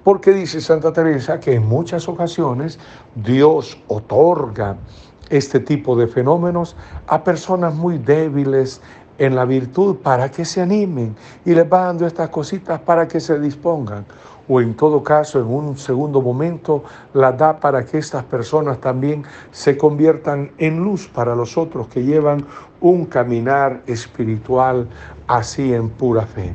porque 0.04 0.32
dice 0.32 0.60
Santa 0.60 0.92
Teresa 0.92 1.40
que 1.40 1.54
en 1.54 1.66
muchas 1.66 2.08
ocasiones 2.08 2.78
Dios 3.16 3.78
otorga 3.88 4.76
este 5.30 5.58
tipo 5.58 5.96
de 5.96 6.06
fenómenos 6.06 6.76
a 7.06 7.24
personas 7.24 7.74
muy 7.74 7.98
débiles 7.98 8.82
en 9.18 9.34
la 9.34 9.44
virtud 9.44 9.96
para 9.96 10.30
que 10.30 10.44
se 10.44 10.60
animen 10.60 11.16
y 11.44 11.54
les 11.54 11.64
va 11.64 11.86
dando 11.86 12.06
estas 12.06 12.28
cositas 12.28 12.80
para 12.80 13.08
que 13.08 13.20
se 13.20 13.38
dispongan. 13.40 14.04
O 14.46 14.60
en 14.60 14.74
todo 14.74 15.02
caso, 15.02 15.40
en 15.40 15.46
un 15.46 15.78
segundo 15.78 16.20
momento, 16.20 16.84
la 17.14 17.32
da 17.32 17.58
para 17.58 17.86
que 17.86 17.96
estas 17.96 18.24
personas 18.24 18.78
también 18.78 19.24
se 19.52 19.78
conviertan 19.78 20.50
en 20.58 20.80
luz 20.80 21.08
para 21.08 21.34
los 21.34 21.56
otros 21.56 21.88
que 21.88 22.02
llevan 22.02 22.44
un 22.82 23.06
caminar 23.06 23.82
espiritual 23.86 24.86
así 25.26 25.72
en 25.72 25.88
pura 25.88 26.26
fe. 26.26 26.52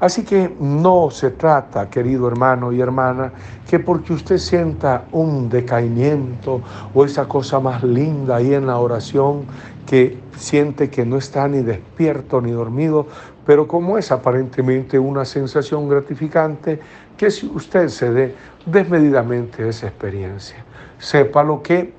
Así 0.00 0.22
que 0.22 0.54
no 0.60 1.10
se 1.10 1.30
trata, 1.30 1.90
querido 1.90 2.28
hermano 2.28 2.72
y 2.72 2.80
hermana, 2.80 3.32
que 3.68 3.80
porque 3.80 4.12
usted 4.12 4.38
sienta 4.38 5.04
un 5.10 5.48
decaimiento 5.48 6.62
o 6.94 7.04
esa 7.04 7.26
cosa 7.26 7.58
más 7.58 7.82
linda 7.82 8.36
ahí 8.36 8.54
en 8.54 8.66
la 8.66 8.78
oración, 8.78 9.42
que 9.86 10.18
siente 10.36 10.88
que 10.88 11.04
no 11.04 11.16
está 11.16 11.48
ni 11.48 11.62
despierto 11.62 12.40
ni 12.40 12.52
dormido, 12.52 13.06
pero 13.44 13.66
como 13.66 13.98
es 13.98 14.12
aparentemente 14.12 14.98
una 14.98 15.24
sensación 15.24 15.88
gratificante, 15.88 16.78
que 17.16 17.30
si 17.30 17.46
usted 17.46 17.88
se 17.88 18.12
dé 18.12 18.34
desmedidamente 18.66 19.68
esa 19.68 19.88
experiencia. 19.88 20.64
Sepa 20.98 21.42
lo 21.42 21.62
que 21.62 21.92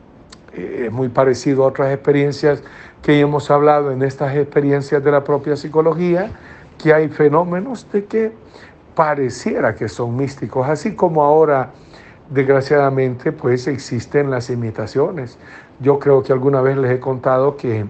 eh, 0.53 0.83
es 0.85 0.91
muy 0.91 1.09
parecido 1.09 1.63
a 1.63 1.67
otras 1.67 1.91
experiencias 1.91 2.63
que 3.01 3.19
hemos 3.19 3.49
hablado 3.51 3.91
en 3.91 4.03
estas 4.03 4.35
experiencias 4.35 5.03
de 5.03 5.12
la 5.12 5.23
propia 5.23 5.55
psicología, 5.55 6.31
que 6.81 6.93
hay 6.93 7.09
fenómenos 7.09 7.91
de 7.91 8.05
que 8.05 8.31
pareciera 8.95 9.75
que 9.75 9.87
son 9.87 10.15
místicos, 10.15 10.67
así 10.67 10.95
como 10.95 11.23
ahora, 11.23 11.71
desgraciadamente, 12.29 13.31
pues 13.31 13.67
existen 13.67 14.31
las 14.31 14.49
imitaciones. 14.49 15.37
Yo 15.79 15.99
creo 15.99 16.23
que 16.23 16.33
alguna 16.33 16.61
vez 16.61 16.77
les 16.77 16.91
he 16.91 16.99
contado 16.99 17.55
que 17.55 17.85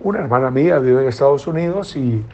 una 0.00 0.20
hermana 0.20 0.50
mía 0.50 0.78
vive 0.78 1.02
en 1.02 1.08
Estados 1.08 1.46
Unidos 1.46 1.96
y 1.96 2.24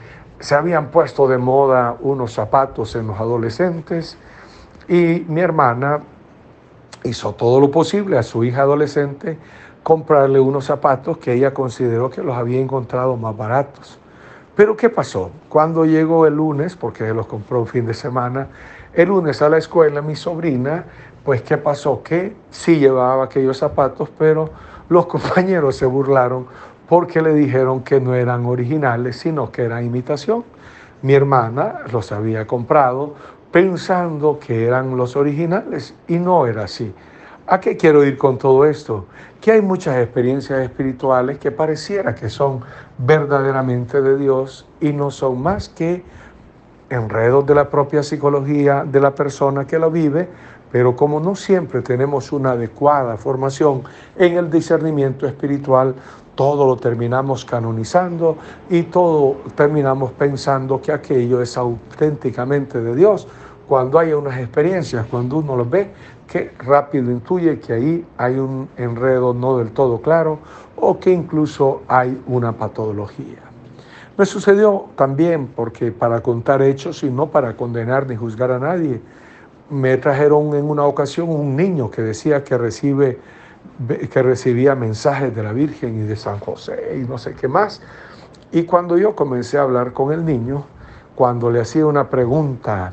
se 0.40 0.54
habían 0.54 0.90
puesto 0.90 1.28
de 1.28 1.38
moda 1.38 1.96
unos 2.00 2.32
zapatos 2.32 2.96
en 2.96 3.06
los 3.06 3.20
adolescentes 3.20 4.16
y 4.88 5.24
mi 5.28 5.40
hermana 5.40 6.00
hizo 7.04 7.34
todo 7.34 7.60
lo 7.60 7.70
posible 7.70 8.18
a 8.18 8.22
su 8.22 8.42
hija 8.44 8.62
adolescente 8.62 9.38
comprarle 9.82 10.40
unos 10.40 10.64
zapatos 10.64 11.18
que 11.18 11.34
ella 11.34 11.54
consideró 11.54 12.10
que 12.10 12.22
los 12.22 12.36
había 12.36 12.60
encontrado 12.60 13.16
más 13.16 13.36
baratos. 13.36 13.99
Pero 14.60 14.76
¿qué 14.76 14.90
pasó? 14.90 15.30
Cuando 15.48 15.86
llegó 15.86 16.26
el 16.26 16.34
lunes, 16.34 16.76
porque 16.76 17.14
los 17.14 17.24
compró 17.24 17.60
un 17.60 17.66
fin 17.66 17.86
de 17.86 17.94
semana, 17.94 18.48
el 18.92 19.08
lunes 19.08 19.40
a 19.40 19.48
la 19.48 19.56
escuela 19.56 20.02
mi 20.02 20.14
sobrina, 20.14 20.84
pues 21.24 21.40
¿qué 21.40 21.56
pasó? 21.56 22.02
Que 22.02 22.36
sí 22.50 22.78
llevaba 22.78 23.24
aquellos 23.24 23.56
zapatos, 23.56 24.10
pero 24.18 24.50
los 24.90 25.06
compañeros 25.14 25.76
se 25.76 25.86
burlaron 25.86 26.46
porque 26.90 27.22
le 27.22 27.32
dijeron 27.32 27.82
que 27.82 28.02
no 28.02 28.14
eran 28.14 28.44
originales, 28.44 29.16
sino 29.16 29.50
que 29.50 29.62
eran 29.62 29.82
imitación. 29.82 30.44
Mi 31.00 31.14
hermana 31.14 31.76
los 31.90 32.12
había 32.12 32.46
comprado 32.46 33.14
pensando 33.50 34.38
que 34.38 34.66
eran 34.66 34.94
los 34.94 35.16
originales 35.16 35.94
y 36.06 36.18
no 36.18 36.46
era 36.46 36.64
así. 36.64 36.92
¿A 37.52 37.58
qué 37.58 37.76
quiero 37.76 38.04
ir 38.04 38.16
con 38.16 38.38
todo 38.38 38.64
esto? 38.64 39.06
Que 39.40 39.50
hay 39.50 39.60
muchas 39.60 39.96
experiencias 39.96 40.60
espirituales 40.60 41.38
que 41.38 41.50
pareciera 41.50 42.14
que 42.14 42.30
son 42.30 42.60
verdaderamente 42.96 44.00
de 44.00 44.16
Dios 44.16 44.68
y 44.80 44.92
no 44.92 45.10
son 45.10 45.42
más 45.42 45.68
que 45.68 46.04
enredos 46.90 47.44
de 47.46 47.56
la 47.56 47.68
propia 47.68 48.04
psicología 48.04 48.84
de 48.84 49.00
la 49.00 49.16
persona 49.16 49.66
que 49.66 49.80
lo 49.80 49.90
vive 49.90 50.28
pero 50.70 50.94
como 50.94 51.20
no 51.20 51.34
siempre 51.34 51.82
tenemos 51.82 52.32
una 52.32 52.52
adecuada 52.52 53.16
formación 53.16 53.82
en 54.16 54.36
el 54.36 54.50
discernimiento 54.50 55.26
espiritual, 55.26 55.94
todo 56.36 56.66
lo 56.66 56.76
terminamos 56.76 57.44
canonizando 57.44 58.38
y 58.68 58.84
todo 58.84 59.38
terminamos 59.56 60.12
pensando 60.12 60.80
que 60.80 60.92
aquello 60.92 61.42
es 61.42 61.56
auténticamente 61.56 62.80
de 62.80 62.94
Dios. 62.94 63.26
Cuando 63.66 63.98
hay 63.98 64.12
unas 64.12 64.38
experiencias, 64.38 65.06
cuando 65.10 65.38
uno 65.38 65.56
lo 65.56 65.64
ve, 65.64 65.90
que 66.30 66.52
rápido 66.60 67.10
intuye 67.10 67.58
que 67.58 67.72
ahí 67.72 68.06
hay 68.16 68.38
un 68.38 68.68
enredo 68.76 69.34
no 69.34 69.58
del 69.58 69.72
todo 69.72 70.00
claro 70.00 70.38
o 70.76 71.00
que 71.00 71.10
incluso 71.10 71.82
hay 71.88 72.22
una 72.28 72.52
patología. 72.52 73.40
Me 74.16 74.24
sucedió 74.24 74.86
también 74.94 75.48
porque 75.48 75.90
para 75.90 76.20
contar 76.20 76.62
hechos 76.62 77.02
y 77.02 77.10
no 77.10 77.30
para 77.30 77.56
condenar 77.56 78.06
ni 78.06 78.14
juzgar 78.14 78.52
a 78.52 78.60
nadie, 78.60 79.00
me 79.70 79.96
trajeron 79.96 80.54
en 80.54 80.70
una 80.70 80.84
ocasión 80.84 81.30
un 81.30 81.56
niño 81.56 81.90
que 81.90 82.02
decía 82.02 82.44
que 82.44 82.56
recibe 82.56 83.18
que 84.10 84.22
recibía 84.22 84.74
mensajes 84.74 85.34
de 85.34 85.42
la 85.42 85.52
Virgen 85.52 86.02
y 86.02 86.06
de 86.06 86.16
San 86.16 86.38
José 86.38 86.98
y 87.02 87.08
no 87.08 87.18
sé 87.18 87.34
qué 87.34 87.48
más. 87.48 87.82
Y 88.52 88.62
cuando 88.62 88.96
yo 88.96 89.16
comencé 89.16 89.58
a 89.58 89.62
hablar 89.62 89.92
con 89.92 90.12
el 90.12 90.24
niño, 90.24 90.64
cuando 91.14 91.50
le 91.50 91.60
hacía 91.60 91.86
una 91.86 92.08
pregunta 92.08 92.92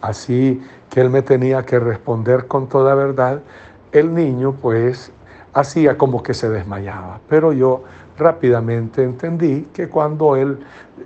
así 0.00 0.60
que 0.92 1.00
él 1.00 1.08
me 1.08 1.22
tenía 1.22 1.64
que 1.64 1.78
responder 1.78 2.46
con 2.46 2.68
toda 2.68 2.94
verdad, 2.94 3.40
el 3.92 4.12
niño 4.12 4.52
pues 4.60 5.10
hacía 5.54 5.96
como 5.96 6.22
que 6.22 6.34
se 6.34 6.50
desmayaba. 6.50 7.18
Pero 7.30 7.54
yo 7.54 7.84
rápidamente 8.18 9.02
entendí 9.02 9.68
que 9.72 9.88
cuando 9.88 10.36
él 10.36 10.58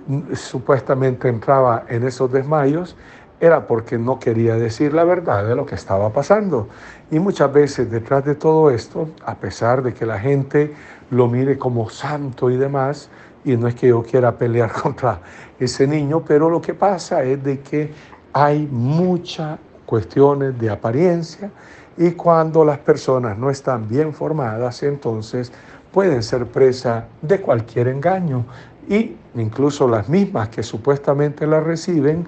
mm, 0.09 0.35
supuestamente 0.35 1.29
entraba 1.29 1.85
en 1.89 2.03
esos 2.03 2.33
desmayos, 2.33 2.97
era 3.39 3.69
porque 3.69 3.97
no 3.97 4.19
quería 4.19 4.57
decir 4.57 4.93
la 4.93 5.05
verdad 5.05 5.47
de 5.47 5.55
lo 5.55 5.67
que 5.67 5.77
estaba 5.77 6.11
pasando. 6.11 6.67
Y 7.13 7.21
muchas 7.21 7.53
veces 7.53 7.89
detrás 7.89 8.25
de 8.25 8.35
todo 8.35 8.73
esto, 8.73 9.11
a 9.25 9.37
pesar 9.37 9.85
de 9.85 9.95
que 9.95 10.05
la 10.05 10.19
gente 10.19 10.75
lo 11.11 11.29
mire 11.29 11.59
como 11.59 11.91
santo 11.91 12.51
y 12.51 12.57
demás, 12.57 13.09
y 13.45 13.57
no 13.57 13.69
es 13.69 13.77
que 13.77 13.87
yo 13.87 14.03
quiera 14.03 14.37
pelear 14.37 14.73
contra 14.83 15.21
ese 15.61 15.87
niño, 15.87 16.25
pero 16.27 16.51
lo 16.51 16.61
que 16.61 16.75
pasa 16.75 17.23
es 17.23 17.41
de 17.45 17.61
que 17.61 17.93
hay 18.33 18.69
muchas 18.71 19.59
cuestiones 19.87 20.59
de 20.59 20.69
apariencia 20.69 21.51
y 21.97 22.11
cuando 22.11 22.65
las 22.65 22.79
personas 22.79 23.39
no 23.39 23.49
están 23.49 23.89
bien 23.89 24.13
formadas, 24.13 24.83
entonces 24.83 25.53
pueden 25.93 26.23
ser 26.23 26.47
presa 26.47 27.07
de 27.23 27.41
cualquier 27.41 27.89
engaño 27.89 28.45
y 28.89 29.17
incluso 29.35 29.89
las 29.89 30.09
mismas 30.09 30.51
que 30.51 30.63
supuestamente 30.63 31.47
la 31.47 31.61
reciben 31.61 32.27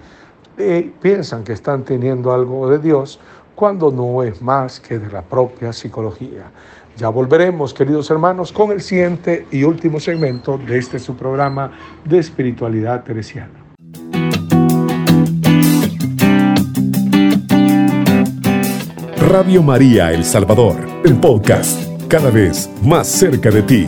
eh, 0.56 0.90
piensan 1.00 1.44
que 1.44 1.52
están 1.52 1.84
teniendo 1.84 2.32
algo 2.32 2.68
de 2.70 2.78
Dios 2.78 3.20
cuando 3.54 3.90
no 3.90 4.22
es 4.22 4.40
más 4.40 4.80
que 4.80 4.98
de 4.98 5.10
la 5.10 5.22
propia 5.22 5.72
psicología. 5.72 6.50
Ya 6.96 7.08
volveremos, 7.08 7.74
queridos 7.74 8.10
hermanos, 8.10 8.52
con 8.52 8.72
el 8.72 8.80
siguiente 8.80 9.46
y 9.50 9.62
último 9.64 10.00
segmento 10.00 10.58
de 10.58 10.78
este 10.78 10.98
su 10.98 11.16
programa 11.16 11.70
de 12.04 12.18
espiritualidad 12.18 13.04
teresiana. 13.04 13.67
Radio 19.28 19.62
María 19.62 20.10
El 20.10 20.24
Salvador, 20.24 20.88
el 21.04 21.20
podcast, 21.20 21.86
cada 22.08 22.30
vez 22.30 22.70
más 22.82 23.06
cerca 23.06 23.50
de 23.50 23.60
ti. 23.60 23.84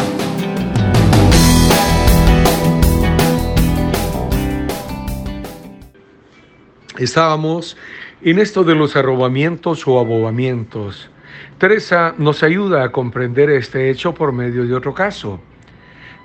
Estábamos 6.99 7.79
en 8.21 8.39
esto 8.39 8.65
de 8.65 8.75
los 8.75 8.97
arrobamientos 8.97 9.89
o 9.89 9.99
abobamientos. 9.99 11.11
Teresa 11.57 12.15
nos 12.19 12.43
ayuda 12.43 12.85
a 12.85 12.93
comprender 12.93 13.49
este 13.49 13.89
hecho 13.89 14.13
por 14.13 14.33
medio 14.35 14.67
de 14.67 14.75
otro 14.75 14.93
caso. 14.93 15.41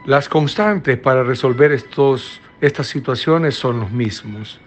Las 0.06 0.28
constantes 0.28 0.98
para 0.98 1.24
resolver 1.24 1.72
estos, 1.72 2.42
estas 2.60 2.88
situaciones 2.88 3.56
son 3.56 3.80
los 3.80 3.92
mismos. 3.92 4.60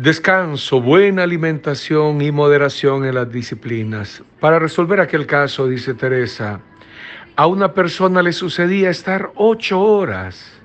Descanso, 0.00 0.80
buena 0.80 1.24
alimentación 1.24 2.22
y 2.22 2.32
moderación 2.32 3.04
en 3.04 3.16
las 3.16 3.30
disciplinas. 3.30 4.22
Para 4.40 4.58
resolver 4.58 4.98
aquel 4.98 5.26
caso, 5.26 5.68
dice 5.68 5.92
Teresa, 5.92 6.62
a 7.36 7.46
una 7.46 7.74
persona 7.74 8.22
le 8.22 8.32
sucedía 8.32 8.88
estar 8.88 9.30
ocho 9.34 9.78
horas 9.78 10.58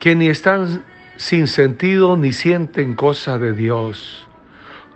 que 0.00 0.16
ni 0.16 0.26
están 0.26 0.84
sin 1.14 1.46
sentido 1.46 2.16
ni 2.16 2.32
sienten 2.32 2.96
cosa 2.96 3.38
de 3.38 3.52
Dios. 3.52 4.26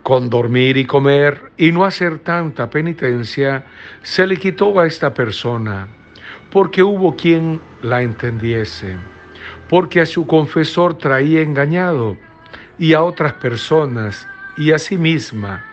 Con 0.03 0.29
dormir 0.29 0.75
y 0.75 0.83
comer 0.83 1.53
y 1.55 1.71
no 1.71 1.85
hacer 1.85 2.19
tanta 2.19 2.69
penitencia, 2.69 3.65
se 4.01 4.27
le 4.27 4.35
quitó 4.35 4.77
a 4.81 4.85
esta 4.85 5.13
persona, 5.13 5.87
porque 6.51 6.83
hubo 6.83 7.15
quien 7.15 7.61
la 7.81 8.01
entendiese, 8.01 8.97
porque 9.69 10.01
a 10.01 10.05
su 10.05 10.27
confesor 10.27 10.97
traía 10.97 11.39
engañado 11.39 12.17
y 12.77 12.93
a 12.93 13.03
otras 13.03 13.33
personas 13.33 14.27
y 14.57 14.71
a 14.71 14.79
sí 14.79 14.97
misma, 14.97 15.65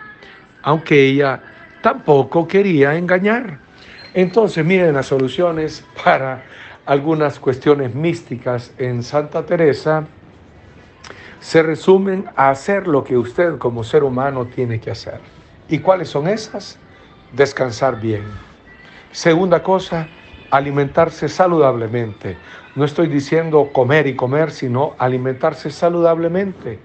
aunque 0.61 1.07
ella 1.07 1.41
tampoco 1.81 2.47
quería 2.47 2.95
engañar. 2.95 3.59
Entonces 4.13 4.63
miren 4.63 4.93
las 4.93 5.07
soluciones 5.07 5.85
para 6.03 6.43
algunas 6.85 7.39
cuestiones 7.39 7.95
místicas 7.95 8.73
en 8.77 9.03
Santa 9.03 9.45
Teresa 9.45 10.05
se 11.39 11.61
resumen 11.61 12.25
a 12.37 12.49
hacer 12.49 12.87
lo 12.87 13.03
que 13.03 13.17
usted 13.17 13.57
como 13.57 13.83
ser 13.83 14.03
humano 14.03 14.45
tiene 14.45 14.79
que 14.79 14.91
hacer. 14.91 15.19
¿Y 15.67 15.79
cuáles 15.79 16.09
son 16.09 16.27
esas? 16.27 16.77
Descansar 17.33 17.99
bien. 17.99 18.23
Segunda 19.11 19.61
cosa, 19.61 20.07
alimentarse 20.51 21.27
saludablemente. 21.27 22.37
No 22.75 22.85
estoy 22.85 23.07
diciendo 23.07 23.71
comer 23.73 24.07
y 24.07 24.15
comer, 24.15 24.51
sino 24.51 24.95
alimentarse 24.97 25.69
saludablemente. 25.69 26.79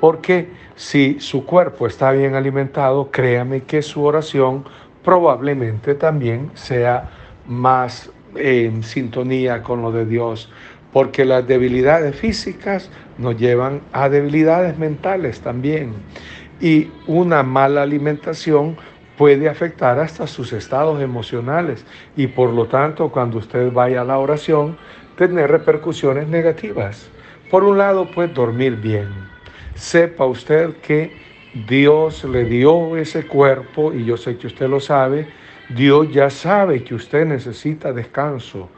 Porque 0.00 0.48
si 0.76 1.18
su 1.20 1.44
cuerpo 1.44 1.86
está 1.86 2.12
bien 2.12 2.34
alimentado, 2.34 3.10
créame 3.10 3.62
que 3.62 3.82
su 3.82 4.02
oración 4.04 4.64
probablemente 5.02 5.94
también 5.94 6.50
sea 6.54 7.10
más 7.46 8.10
en 8.36 8.82
sintonía 8.82 9.62
con 9.62 9.82
lo 9.82 9.92
de 9.92 10.06
Dios 10.06 10.50
porque 10.94 11.24
las 11.24 11.44
debilidades 11.46 12.14
físicas 12.14 12.88
nos 13.18 13.36
llevan 13.36 13.80
a 13.92 14.08
debilidades 14.08 14.78
mentales 14.78 15.40
también. 15.40 15.92
Y 16.60 16.88
una 17.08 17.42
mala 17.42 17.82
alimentación 17.82 18.76
puede 19.18 19.48
afectar 19.48 19.98
hasta 19.98 20.28
sus 20.28 20.52
estados 20.52 21.02
emocionales 21.02 21.84
y 22.16 22.28
por 22.28 22.50
lo 22.50 22.66
tanto 22.66 23.10
cuando 23.10 23.38
usted 23.38 23.72
vaya 23.72 24.02
a 24.02 24.04
la 24.04 24.18
oración 24.18 24.76
tener 25.18 25.50
repercusiones 25.50 26.28
negativas. 26.28 27.10
Por 27.50 27.64
un 27.64 27.76
lado, 27.76 28.08
pues 28.14 28.32
dormir 28.32 28.76
bien. 28.76 29.23
Sepa 29.74 30.24
usted 30.26 30.76
que 30.76 31.12
Dios 31.66 32.24
le 32.24 32.44
dio 32.44 32.96
ese 32.96 33.26
cuerpo 33.26 33.92
y 33.92 34.04
yo 34.04 34.16
sé 34.16 34.36
que 34.36 34.46
usted 34.46 34.68
lo 34.68 34.80
sabe. 34.80 35.26
Dios 35.68 36.12
ya 36.12 36.30
sabe 36.30 36.84
que 36.84 36.94
usted 36.94 37.24
necesita 37.26 37.92
descanso. 37.92 38.68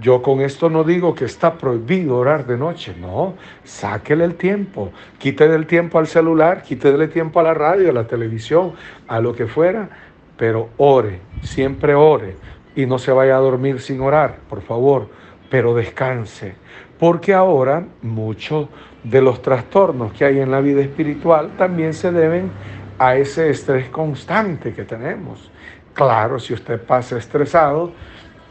Yo 0.00 0.22
con 0.22 0.40
esto 0.40 0.70
no 0.70 0.84
digo 0.84 1.14
que 1.14 1.26
está 1.26 1.58
prohibido 1.58 2.16
orar 2.16 2.46
de 2.46 2.56
noche, 2.56 2.94
no, 2.98 3.34
sáquele 3.62 4.24
el 4.24 4.36
tiempo, 4.36 4.90
quítele 5.18 5.54
el 5.54 5.66
tiempo 5.66 5.98
al 5.98 6.06
celular, 6.06 6.62
quítele 6.62 7.04
el 7.04 7.10
tiempo 7.10 7.40
a 7.40 7.42
la 7.42 7.52
radio, 7.52 7.90
a 7.90 7.92
la 7.92 8.06
televisión, 8.06 8.72
a 9.06 9.20
lo 9.20 9.34
que 9.34 9.46
fuera, 9.46 9.90
pero 10.38 10.70
ore, 10.78 11.20
siempre 11.42 11.94
ore 11.94 12.36
y 12.74 12.86
no 12.86 12.98
se 12.98 13.12
vaya 13.12 13.36
a 13.36 13.40
dormir 13.40 13.80
sin 13.80 14.00
orar, 14.00 14.38
por 14.48 14.62
favor, 14.62 15.08
pero 15.50 15.74
descanse, 15.74 16.54
porque 16.98 17.34
ahora 17.34 17.84
muchos 18.00 18.68
de 19.04 19.20
los 19.20 19.42
trastornos 19.42 20.12
que 20.12 20.24
hay 20.24 20.40
en 20.40 20.50
la 20.50 20.60
vida 20.60 20.80
espiritual 20.80 21.50
también 21.56 21.94
se 21.94 22.12
deben 22.12 22.50
a 22.98 23.16
ese 23.16 23.50
estrés 23.50 23.88
constante 23.88 24.72
que 24.72 24.84
tenemos. 24.84 25.50
Claro, 25.94 26.38
si 26.38 26.54
usted 26.54 26.80
pasa 26.80 27.18
estresado, 27.18 27.92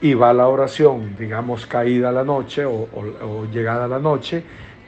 y 0.02 0.16
va 0.16 0.32
a 0.32 0.34
la 0.34 0.48
oración, 0.48 1.16
digamos, 1.18 1.68
caída 1.68 2.12
la 2.12 2.24
noche 2.24 2.66
o, 2.66 2.88
llegada 3.52 3.88
la 3.88 4.00
noche, 4.00 4.44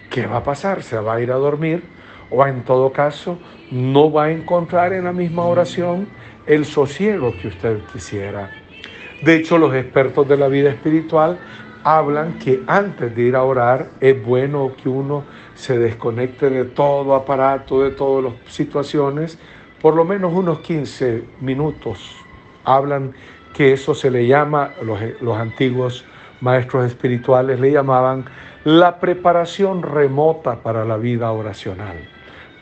¿qué 0.09 0.25
va 0.25 0.37
a 0.37 0.43
pasar? 0.43 0.81
¿Se 0.81 0.97
va 0.97 1.15
a 1.15 1.21
ir 1.21 1.31
a 1.31 1.35
dormir? 1.35 1.83
O 2.31 2.45
en 2.47 2.63
todo 2.63 2.91
caso, 2.91 3.37
no 3.69 4.11
va 4.11 4.25
a 4.25 4.31
encontrar 4.31 4.91
en 4.91 5.03
la 5.03 5.13
misma 5.13 5.45
oración 5.45 6.07
el 6.47 6.65
sosiego 6.65 7.31
que 7.39 7.49
usted 7.49 7.77
quisiera. 7.93 8.49
De 9.21 9.35
hecho, 9.35 9.59
los 9.59 9.73
expertos 9.75 10.27
de 10.27 10.35
la 10.35 10.47
vida 10.47 10.71
espiritual 10.71 11.37
hablan 11.83 12.39
que 12.39 12.63
antes 12.67 13.15
de 13.15 13.21
ir 13.23 13.35
a 13.35 13.43
orar 13.43 13.89
es 13.99 14.23
bueno 14.25 14.71
que 14.81 14.89
uno 14.89 15.23
se 15.55 15.77
desconecte 15.77 16.49
de 16.49 16.65
todo 16.65 17.15
aparato, 17.15 17.81
de 17.81 17.91
todas 17.91 18.23
las 18.23 18.53
situaciones, 18.53 19.37
por 19.81 19.95
lo 19.95 20.05
menos 20.05 20.33
unos 20.33 20.59
15 20.59 21.23
minutos. 21.41 22.15
Hablan 22.63 23.13
que 23.53 23.73
eso 23.73 23.93
se 23.93 24.09
le 24.09 24.25
llama, 24.25 24.71
los, 24.81 25.37
antiguos 25.37 26.05
maestros 26.41 26.85
espirituales 26.85 27.59
le 27.59 27.71
llamaban 27.71 28.25
la 28.63 28.99
preparación 28.99 29.83
remota 29.83 30.55
para 30.55 30.85
la 30.85 30.97
vida 30.97 31.31
oracional, 31.31 31.97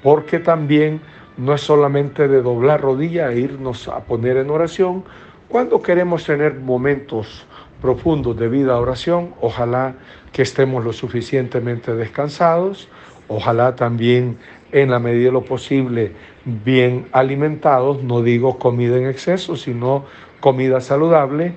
porque 0.04 0.40
también 0.40 1.00
no 1.38 1.54
es 1.54 1.62
solamente 1.62 2.28
de 2.28 2.42
doblar 2.42 2.82
rodilla 2.82 3.32
e 3.32 3.40
irnos 3.40 3.88
a 3.88 4.02
poner 4.02 4.38
en 4.38 4.50
oración. 4.50 5.04
Cuando 5.48 5.82
queremos 5.82 6.26
tener 6.26 6.56
momentos 6.56 7.46
profundos 7.82 8.38
de 8.38 8.48
vida 8.48 8.78
oración, 8.78 9.34
ojalá 9.42 9.96
que 10.32 10.44
estemos 10.44 10.84
lo 10.84 10.94
suficientemente 10.94 11.94
descansados, 11.96 12.88
ojalá 13.28 13.76
también 13.76 14.38
en 14.72 14.92
la 14.92 15.00
medida 15.00 15.26
de 15.26 15.32
lo 15.32 15.44
posible 15.44 16.14
bien 16.46 17.08
alimentados, 17.12 18.04
no 18.04 18.22
digo 18.22 18.58
comida 18.58 18.98
en 18.98 19.08
exceso, 19.08 19.56
sino 19.56 20.06
comida 20.40 20.80
saludable, 20.80 21.56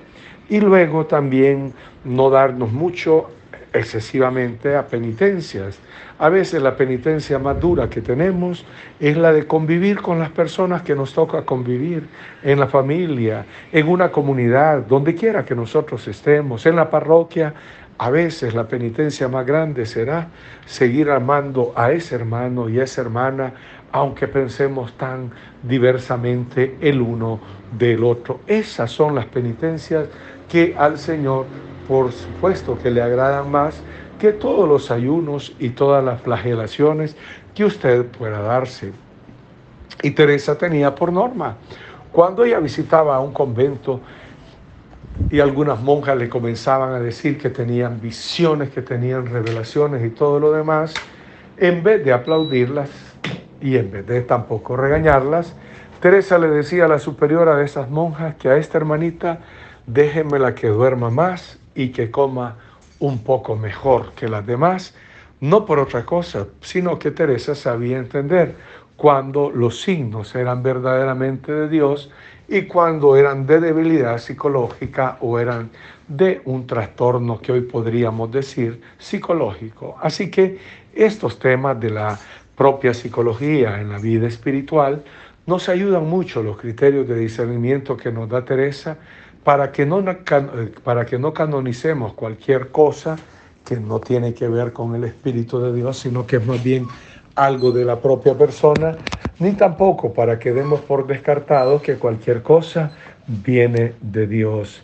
y 0.49 0.59
luego 0.59 1.05
también 1.05 1.73
no 2.03 2.29
darnos 2.29 2.71
mucho 2.71 3.29
excesivamente 3.73 4.75
a 4.75 4.87
penitencias. 4.87 5.79
A 6.17 6.29
veces 6.29 6.61
la 6.61 6.77
penitencia 6.77 7.39
más 7.39 7.59
dura 7.59 7.89
que 7.89 8.01
tenemos 8.01 8.65
es 9.01 9.17
la 9.17 9.33
de 9.33 9.45
convivir 9.45 10.01
con 10.01 10.17
las 10.17 10.29
personas 10.29 10.81
que 10.81 10.95
nos 10.95 11.13
toca 11.13 11.43
convivir, 11.43 12.07
en 12.41 12.59
la 12.59 12.67
familia, 12.67 13.45
en 13.71 13.89
una 13.89 14.11
comunidad, 14.11 14.83
donde 14.85 15.13
quiera 15.13 15.43
que 15.43 15.55
nosotros 15.55 16.07
estemos, 16.07 16.65
en 16.65 16.77
la 16.77 16.89
parroquia. 16.89 17.53
A 17.97 18.09
veces 18.09 18.53
la 18.53 18.67
penitencia 18.67 19.27
más 19.27 19.45
grande 19.45 19.85
será 19.85 20.29
seguir 20.65 21.09
amando 21.09 21.73
a 21.75 21.91
ese 21.91 22.15
hermano 22.15 22.69
y 22.69 22.79
a 22.79 22.83
esa 22.83 23.01
hermana, 23.01 23.53
aunque 23.91 24.27
pensemos 24.27 24.93
tan 24.93 25.31
diversamente 25.63 26.77
el 26.79 27.01
uno 27.01 27.39
del 27.77 28.03
otro. 28.05 28.39
Esas 28.47 28.91
son 28.91 29.15
las 29.15 29.25
penitencias 29.25 30.07
que 30.49 30.75
al 30.77 30.97
Señor 30.97 31.45
por 31.87 32.11
supuesto 32.11 32.77
que 32.81 32.91
le 32.91 33.01
agradan 33.01 33.51
más 33.51 33.81
que 34.19 34.31
todos 34.31 34.67
los 34.67 34.91
ayunos 34.91 35.55
y 35.59 35.69
todas 35.69 36.03
las 36.03 36.21
flagelaciones 36.21 37.15
que 37.53 37.65
usted 37.65 38.05
pueda 38.05 38.41
darse. 38.41 38.93
Y 40.01 40.11
Teresa 40.11 40.57
tenía 40.57 40.93
por 40.95 41.11
norma, 41.11 41.57
cuando 42.11 42.45
ella 42.45 42.59
visitaba 42.59 43.19
un 43.19 43.33
convento 43.33 44.01
y 45.29 45.39
algunas 45.39 45.81
monjas 45.81 46.17
le 46.17 46.29
comenzaban 46.29 46.93
a 46.93 46.99
decir 46.99 47.37
que 47.37 47.49
tenían 47.49 47.99
visiones, 48.01 48.69
que 48.69 48.81
tenían 48.81 49.25
revelaciones 49.25 50.05
y 50.05 50.09
todo 50.09 50.39
lo 50.39 50.51
demás, 50.51 50.93
en 51.57 51.83
vez 51.83 52.03
de 52.03 52.13
aplaudirlas 52.13 52.89
y 53.61 53.77
en 53.77 53.91
vez 53.91 54.05
de 54.05 54.21
tampoco 54.21 54.75
regañarlas, 54.75 55.55
Teresa 56.01 56.37
le 56.37 56.49
decía 56.49 56.85
a 56.85 56.87
la 56.87 56.99
superiora 56.99 57.55
de 57.55 57.65
esas 57.65 57.89
monjas 57.89 58.35
que 58.35 58.49
a 58.49 58.57
esta 58.57 58.77
hermanita 58.77 59.39
déjenmela 59.87 60.53
que 60.53 60.67
duerma 60.67 61.09
más 61.09 61.59
y 61.73 61.89
que 61.89 62.11
coma 62.11 62.57
un 62.99 63.23
poco 63.23 63.55
mejor 63.55 64.11
que 64.13 64.27
las 64.27 64.45
demás, 64.45 64.95
no 65.39 65.65
por 65.65 65.79
otra 65.79 66.05
cosa, 66.05 66.47
sino 66.61 66.97
que 66.97 67.11
Teresa 67.11 67.55
sabía 67.55 67.97
entender 67.97 68.55
cuando 68.95 69.49
los 69.49 69.81
signos 69.81 70.33
eran 70.35 70.63
verdaderamente 70.63 71.51
de 71.51 71.67
Dios 71.67 72.09
y 72.47 72.63
cuando 72.63 73.15
eran 73.15 73.45
de 73.45 73.59
debilidad 73.59 74.17
psicológica 74.19 75.17
o 75.21 75.39
eran 75.39 75.69
de 76.07 76.41
un 76.45 76.67
trastorno 76.67 77.41
que 77.41 77.51
hoy 77.51 77.61
podríamos 77.61 78.31
decir 78.31 78.81
psicológico. 78.97 79.97
Así 80.01 80.29
que 80.29 80.59
estos 80.93 81.39
temas 81.39 81.79
de 81.79 81.89
la 81.89 82.17
propia 82.55 82.93
psicología 82.93 83.81
en 83.81 83.89
la 83.89 83.99
vida 83.99 84.27
espiritual 84.27 85.03
nos 85.45 85.67
ayudan 85.69 86.07
mucho 86.07 86.41
los 86.41 86.57
criterios 86.57 87.07
de 87.07 87.17
discernimiento 87.17 87.97
que 87.97 88.11
nos 88.11 88.29
da 88.29 88.45
Teresa 88.45 88.97
para 89.45 89.71
que 89.71 89.85
no, 89.85 90.03
para 90.83 91.05
que 91.05 91.19
no 91.19 91.31
canonicemos 91.31 92.13
cualquier 92.13 92.69
cosa 92.69 93.15
que 93.63 93.77
no 93.77 93.99
tiene 93.99 94.33
que 94.33 94.47
ver 94.47 94.73
con 94.73 94.95
el 94.95 95.03
Espíritu 95.03 95.59
de 95.59 95.71
Dios, 95.71 95.99
sino 95.99 96.25
que 96.25 96.37
es 96.37 96.45
más 96.45 96.61
bien 96.63 96.87
algo 97.35 97.71
de 97.71 97.85
la 97.85 98.01
propia 98.01 98.33
persona, 98.33 98.97
ni 99.37 99.51
tampoco 99.51 100.11
para 100.13 100.39
que 100.39 100.51
demos 100.51 100.81
por 100.81 101.05
descartado 101.05 101.79
que 101.79 101.95
cualquier 101.97 102.41
cosa 102.41 102.91
viene 103.27 103.93
de 104.01 104.25
Dios. 104.25 104.83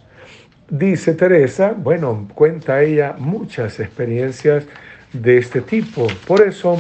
Dice 0.69 1.15
Teresa, 1.15 1.73
bueno, 1.75 2.27
cuenta 2.35 2.83
ella 2.83 3.15
muchas 3.17 3.79
experiencias 3.79 4.65
de 5.11 5.39
este 5.39 5.61
tipo. 5.61 6.05
Por 6.27 6.41
eso, 6.41 6.77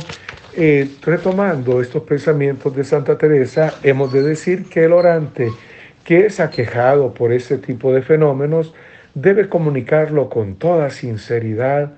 eh, 0.55 0.87
retomando 1.01 1.81
estos 1.81 2.03
pensamientos 2.03 2.75
de 2.75 2.83
Santa 2.83 3.17
Teresa, 3.17 3.73
hemos 3.81 4.13
de 4.13 4.21
decir 4.21 4.69
que 4.69 4.85
el 4.85 4.93
orante 4.93 5.49
que 6.03 6.25
es 6.25 6.39
aquejado 6.39 7.13
por 7.13 7.31
ese 7.31 7.57
tipo 7.57 7.93
de 7.93 8.01
fenómenos 8.01 8.73
debe 9.13 9.49
comunicarlo 9.49 10.29
con 10.29 10.55
toda 10.55 10.89
sinceridad 10.89 11.91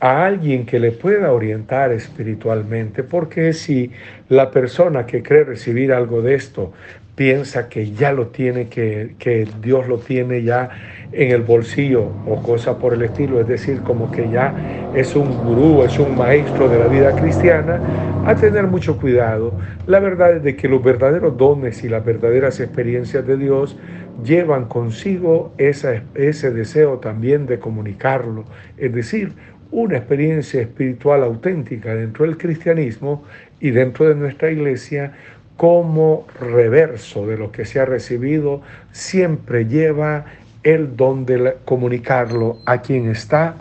a 0.00 0.26
alguien 0.26 0.64
que 0.64 0.78
le 0.78 0.92
pueda 0.92 1.32
orientar 1.32 1.92
espiritualmente, 1.92 3.02
porque 3.02 3.52
si 3.52 3.90
la 4.28 4.50
persona 4.50 5.06
que 5.06 5.22
cree 5.22 5.44
recibir 5.44 5.92
algo 5.92 6.22
de 6.22 6.34
esto 6.34 6.72
piensa 7.18 7.68
que 7.68 7.90
ya 7.90 8.12
lo 8.12 8.28
tiene, 8.28 8.68
que, 8.68 9.16
que 9.18 9.44
Dios 9.60 9.88
lo 9.88 9.98
tiene 9.98 10.44
ya 10.44 10.70
en 11.10 11.32
el 11.32 11.42
bolsillo 11.42 12.12
o 12.28 12.40
cosa 12.44 12.78
por 12.78 12.94
el 12.94 13.02
estilo, 13.02 13.40
es 13.40 13.48
decir, 13.48 13.80
como 13.80 14.12
que 14.12 14.30
ya 14.30 14.54
es 14.94 15.16
un 15.16 15.36
gurú, 15.36 15.82
es 15.82 15.98
un 15.98 16.16
maestro 16.16 16.68
de 16.68 16.78
la 16.78 16.86
vida 16.86 17.16
cristiana, 17.16 17.80
a 18.24 18.36
tener 18.36 18.68
mucho 18.68 18.98
cuidado. 18.98 19.52
La 19.88 19.98
verdad 19.98 20.36
es 20.36 20.44
de 20.44 20.54
que 20.54 20.68
los 20.68 20.80
verdaderos 20.80 21.36
dones 21.36 21.82
y 21.82 21.88
las 21.88 22.04
verdaderas 22.04 22.60
experiencias 22.60 23.26
de 23.26 23.36
Dios 23.36 23.76
llevan 24.22 24.66
consigo 24.66 25.52
esa, 25.58 26.04
ese 26.14 26.52
deseo 26.52 26.98
también 26.98 27.46
de 27.46 27.58
comunicarlo, 27.58 28.44
es 28.76 28.94
decir, 28.94 29.32
una 29.72 29.96
experiencia 29.96 30.62
espiritual 30.62 31.24
auténtica 31.24 31.94
dentro 31.96 32.24
del 32.24 32.38
cristianismo 32.38 33.24
y 33.60 33.70
dentro 33.70 34.08
de 34.08 34.14
nuestra 34.14 34.50
iglesia 34.50 35.12
como 35.58 36.24
reverso 36.40 37.26
de 37.26 37.36
lo 37.36 37.50
que 37.50 37.64
se 37.64 37.80
ha 37.80 37.84
recibido, 37.84 38.62
siempre 38.92 39.66
lleva 39.66 40.24
el 40.62 40.96
don 40.96 41.26
de 41.26 41.56
comunicarlo 41.64 42.58
a 42.64 42.80
quien 42.80 43.10
está 43.10 43.56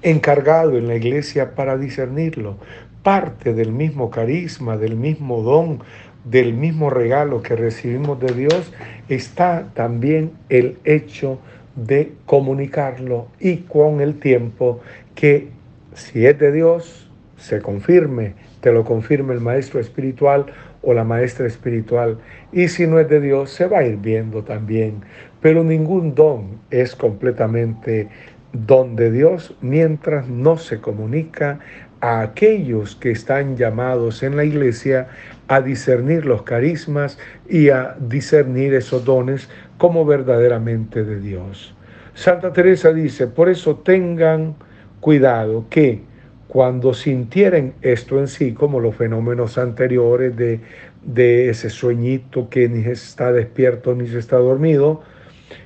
encargado 0.00 0.78
en 0.78 0.88
la 0.88 0.94
iglesia 0.94 1.54
para 1.54 1.76
discernirlo. 1.76 2.56
Parte 3.02 3.52
del 3.52 3.72
mismo 3.72 4.08
carisma, 4.10 4.78
del 4.78 4.96
mismo 4.96 5.42
don, 5.42 5.80
del 6.24 6.54
mismo 6.54 6.88
regalo 6.88 7.42
que 7.42 7.56
recibimos 7.56 8.18
de 8.18 8.32
Dios, 8.32 8.72
está 9.10 9.66
también 9.74 10.32
el 10.48 10.78
hecho 10.84 11.40
de 11.76 12.14
comunicarlo 12.24 13.26
y 13.38 13.58
con 13.58 14.00
el 14.00 14.18
tiempo 14.18 14.80
que 15.14 15.50
si 15.92 16.24
es 16.24 16.38
de 16.38 16.52
Dios, 16.52 17.03
se 17.44 17.60
confirme 17.60 18.34
te 18.64 18.72
lo 18.72 18.82
confirme 18.82 19.34
el 19.34 19.42
maestro 19.42 19.78
espiritual 19.78 20.46
o 20.80 20.94
la 20.94 21.04
maestra 21.04 21.46
espiritual. 21.46 22.16
Y 22.50 22.68
si 22.68 22.86
no 22.86 22.98
es 22.98 23.10
de 23.10 23.20
Dios, 23.20 23.50
se 23.50 23.66
va 23.66 23.80
a 23.80 23.86
ir 23.86 23.98
viendo 23.98 24.42
también. 24.42 25.02
Pero 25.42 25.62
ningún 25.62 26.14
don 26.14 26.60
es 26.70 26.96
completamente 26.96 28.08
don 28.54 28.96
de 28.96 29.10
Dios 29.10 29.54
mientras 29.60 30.28
no 30.28 30.56
se 30.56 30.80
comunica 30.80 31.58
a 32.00 32.22
aquellos 32.22 32.96
que 32.96 33.10
están 33.10 33.58
llamados 33.58 34.22
en 34.22 34.34
la 34.34 34.44
iglesia 34.44 35.08
a 35.46 35.60
discernir 35.60 36.24
los 36.24 36.40
carismas 36.40 37.18
y 37.46 37.68
a 37.68 37.96
discernir 38.00 38.72
esos 38.72 39.04
dones 39.04 39.50
como 39.76 40.06
verdaderamente 40.06 41.04
de 41.04 41.20
Dios. 41.20 41.74
Santa 42.14 42.50
Teresa 42.54 42.94
dice, 42.94 43.26
por 43.26 43.50
eso 43.50 43.76
tengan 43.76 44.54
cuidado 45.00 45.66
que 45.68 46.13
cuando 46.54 46.94
sintieren 46.94 47.74
esto 47.82 48.20
en 48.20 48.28
sí, 48.28 48.52
como 48.52 48.78
los 48.78 48.94
fenómenos 48.94 49.58
anteriores 49.58 50.36
de, 50.36 50.60
de 51.02 51.50
ese 51.50 51.68
sueñito 51.68 52.48
que 52.48 52.68
ni 52.68 52.88
está 52.88 53.32
despierto 53.32 53.92
ni 53.96 54.06
se 54.06 54.20
está 54.20 54.36
dormido, 54.36 55.02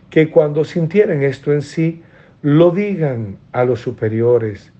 que 0.08 0.30
cuando 0.30 0.64
sintieren 0.64 1.22
esto 1.22 1.52
en 1.52 1.60
sí, 1.60 2.02
lo 2.40 2.70
digan 2.70 3.36
a 3.52 3.66
los 3.66 3.82
superiores 3.82 4.72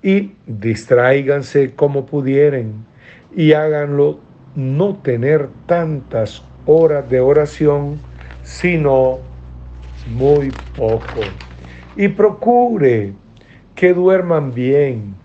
y 0.00 0.30
distráiganse 0.46 1.74
como 1.74 2.06
pudieren 2.06 2.86
y 3.34 3.52
háganlo 3.52 4.20
no 4.54 4.94
tener 4.98 5.48
tantas 5.66 6.40
horas 6.66 7.10
de 7.10 7.18
oración, 7.18 7.98
sino 8.44 9.18
muy 10.06 10.52
poco. 10.76 11.20
Y 11.96 12.06
procure 12.06 13.12
que 13.74 13.92
duerman 13.92 14.54
bien, 14.54 15.16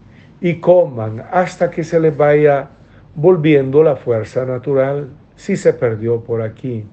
y 0.43 0.55
coman 0.55 1.23
hasta 1.31 1.71
que 1.71 1.85
se 1.85 2.01
les 2.01 2.15
vaya 2.15 2.67
volviendo 3.15 3.81
la 3.81 3.95
fuerza 3.95 4.45
natural 4.45 5.07
si 5.37 5.55
se 5.55 5.73
perdió 5.73 6.21
por 6.21 6.41
aquí. 6.41 6.83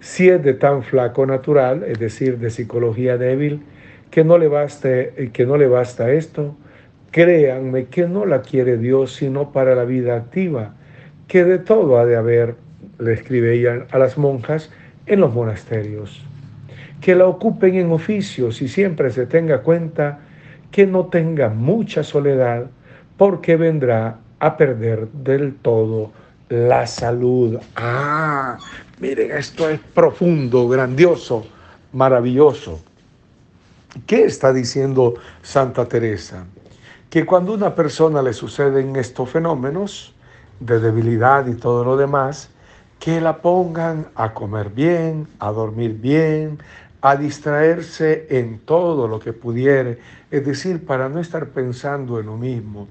Si 0.00 0.28
es 0.28 0.44
de 0.44 0.52
tan 0.52 0.82
flaco 0.82 1.24
natural, 1.24 1.84
es 1.84 1.98
decir, 1.98 2.38
de 2.38 2.50
psicología 2.50 3.16
débil, 3.16 3.62
que 4.10 4.24
no 4.24 4.36
le 4.36 4.48
baste, 4.48 5.30
que 5.32 5.46
no 5.46 5.56
le 5.56 5.68
basta 5.68 6.12
esto, 6.12 6.54
créanme 7.10 7.86
que 7.86 8.06
no 8.06 8.26
la 8.26 8.42
quiere 8.42 8.76
Dios 8.76 9.14
sino 9.14 9.52
para 9.52 9.74
la 9.74 9.86
vida 9.86 10.14
activa, 10.14 10.74
que 11.28 11.44
de 11.44 11.58
todo 11.58 11.98
ha 11.98 12.04
de 12.04 12.16
haber, 12.16 12.56
le 12.98 13.14
escribe 13.14 13.54
ella 13.54 13.86
a 13.90 13.98
las 13.98 14.18
monjas, 14.18 14.70
en 15.06 15.20
los 15.20 15.32
monasterios. 15.32 16.22
Que 17.00 17.14
la 17.14 17.26
ocupen 17.26 17.74
en 17.76 17.90
oficios 17.90 18.60
y 18.60 18.68
siempre 18.68 19.08
se 19.08 19.24
tenga 19.24 19.62
cuenta 19.62 20.25
que 20.70 20.86
no 20.86 21.06
tenga 21.06 21.48
mucha 21.48 22.02
soledad, 22.02 22.66
porque 23.16 23.56
vendrá 23.56 24.18
a 24.38 24.56
perder 24.56 25.08
del 25.08 25.54
todo 25.56 26.12
la 26.48 26.86
salud. 26.86 27.58
Ah, 27.74 28.58
miren, 29.00 29.32
esto 29.32 29.68
es 29.68 29.80
profundo, 29.80 30.68
grandioso, 30.68 31.46
maravilloso. 31.92 32.80
¿Qué 34.06 34.24
está 34.24 34.52
diciendo 34.52 35.14
Santa 35.42 35.86
Teresa? 35.86 36.44
Que 37.08 37.24
cuando 37.24 37.52
a 37.52 37.56
una 37.56 37.74
persona 37.74 38.20
le 38.20 38.32
suceden 38.32 38.96
estos 38.96 39.30
fenómenos 39.30 40.14
de 40.60 40.80
debilidad 40.80 41.46
y 41.46 41.54
todo 41.54 41.84
lo 41.84 41.96
demás, 41.96 42.50
que 42.98 43.20
la 43.20 43.38
pongan 43.38 44.08
a 44.14 44.32
comer 44.32 44.70
bien, 44.70 45.28
a 45.38 45.50
dormir 45.50 45.94
bien, 45.94 46.58
a 47.08 47.14
distraerse 47.14 48.26
en 48.30 48.58
todo 48.58 49.06
lo 49.06 49.20
que 49.20 49.32
pudiere, 49.32 50.00
es 50.28 50.44
decir, 50.44 50.84
para 50.84 51.08
no 51.08 51.20
estar 51.20 51.50
pensando 51.50 52.18
en 52.18 52.26
lo 52.26 52.36
mismo. 52.36 52.88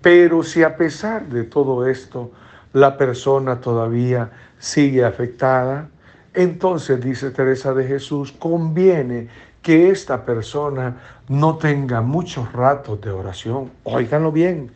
Pero 0.00 0.42
si 0.42 0.62
a 0.62 0.74
pesar 0.78 1.26
de 1.26 1.44
todo 1.44 1.86
esto 1.86 2.30
la 2.72 2.96
persona 2.96 3.60
todavía 3.60 4.30
sigue 4.58 5.04
afectada, 5.04 5.90
entonces, 6.32 6.98
dice 6.98 7.30
Teresa 7.30 7.74
de 7.74 7.86
Jesús, 7.86 8.32
conviene 8.32 9.28
que 9.60 9.90
esta 9.90 10.24
persona 10.24 10.96
no 11.28 11.58
tenga 11.58 12.00
muchos 12.00 12.50
ratos 12.54 13.02
de 13.02 13.10
oración. 13.10 13.70
Óiganlo 13.84 14.32
bien, 14.32 14.70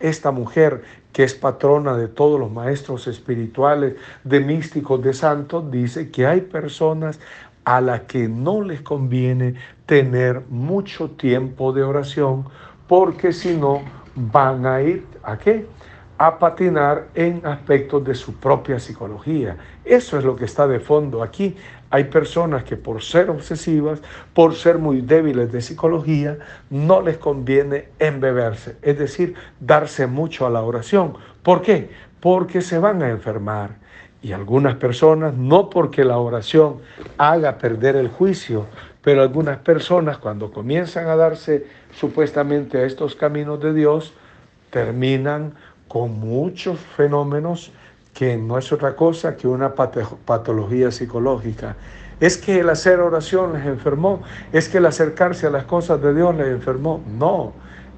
esta 0.00 0.30
mujer 0.30 0.82
que 1.16 1.24
es 1.24 1.32
patrona 1.32 1.96
de 1.96 2.08
todos 2.08 2.38
los 2.38 2.52
maestros 2.52 3.06
espirituales, 3.06 3.94
de 4.22 4.40
místicos, 4.40 5.02
de 5.02 5.14
santos, 5.14 5.70
dice 5.70 6.10
que 6.10 6.26
hay 6.26 6.42
personas 6.42 7.18
a 7.66 7.80
las 7.80 8.02
que 8.02 8.28
no 8.28 8.62
les 8.62 8.80
conviene 8.80 9.56
tener 9.86 10.42
mucho 10.48 11.10
tiempo 11.10 11.72
de 11.72 11.82
oración, 11.82 12.46
porque 12.86 13.32
si 13.32 13.56
no 13.56 13.82
van 14.14 14.64
a 14.64 14.80
ir 14.80 15.04
a 15.24 15.36
qué? 15.36 15.66
a 16.18 16.38
patinar 16.38 17.08
en 17.14 17.44
aspectos 17.44 18.02
de 18.04 18.14
su 18.14 18.36
propia 18.36 18.78
psicología. 18.78 19.56
Eso 19.84 20.16
es 20.16 20.24
lo 20.24 20.34
que 20.34 20.46
está 20.46 20.66
de 20.66 20.80
fondo 20.80 21.22
aquí. 21.22 21.56
Hay 21.90 22.04
personas 22.04 22.64
que 22.64 22.76
por 22.76 23.02
ser 23.02 23.28
obsesivas, 23.28 24.00
por 24.32 24.54
ser 24.54 24.78
muy 24.78 25.02
débiles 25.02 25.52
de 25.52 25.60
psicología, 25.60 26.38
no 26.70 27.02
les 27.02 27.18
conviene 27.18 27.88
embeberse, 27.98 28.76
es 28.80 28.98
decir, 28.98 29.34
darse 29.60 30.06
mucho 30.06 30.46
a 30.46 30.50
la 30.50 30.62
oración. 30.62 31.14
¿Por 31.42 31.60
qué? 31.60 31.90
Porque 32.20 32.62
se 32.62 32.78
van 32.78 33.02
a 33.02 33.10
enfermar. 33.10 33.85
Y 34.26 34.32
algunas 34.32 34.74
personas, 34.74 35.34
no 35.34 35.70
porque 35.70 36.04
la 36.04 36.18
oración 36.18 36.78
haga 37.16 37.58
perder 37.58 37.94
el 37.94 38.08
juicio, 38.08 38.66
pero 39.00 39.22
algunas 39.22 39.58
personas 39.58 40.18
cuando 40.18 40.50
comienzan 40.50 41.06
a 41.06 41.14
darse 41.14 41.64
supuestamente 41.94 42.78
a 42.78 42.86
estos 42.86 43.14
caminos 43.14 43.60
de 43.60 43.72
Dios, 43.72 44.14
terminan 44.70 45.54
con 45.86 46.18
muchos 46.18 46.80
fenómenos 46.96 47.70
que 48.14 48.36
no 48.36 48.58
es 48.58 48.72
otra 48.72 48.96
cosa 48.96 49.36
que 49.36 49.46
una 49.46 49.76
patología 49.76 50.90
psicológica. 50.90 51.76
Es 52.18 52.36
que 52.36 52.58
el 52.58 52.68
hacer 52.68 52.98
oración 52.98 53.52
les 53.52 53.64
enfermó, 53.64 54.24
es 54.52 54.68
que 54.68 54.78
el 54.78 54.86
acercarse 54.86 55.46
a 55.46 55.50
las 55.50 55.66
cosas 55.66 56.02
de 56.02 56.12
Dios 56.12 56.34
les 56.34 56.48
enfermó. 56.48 57.00
No, 57.16 57.52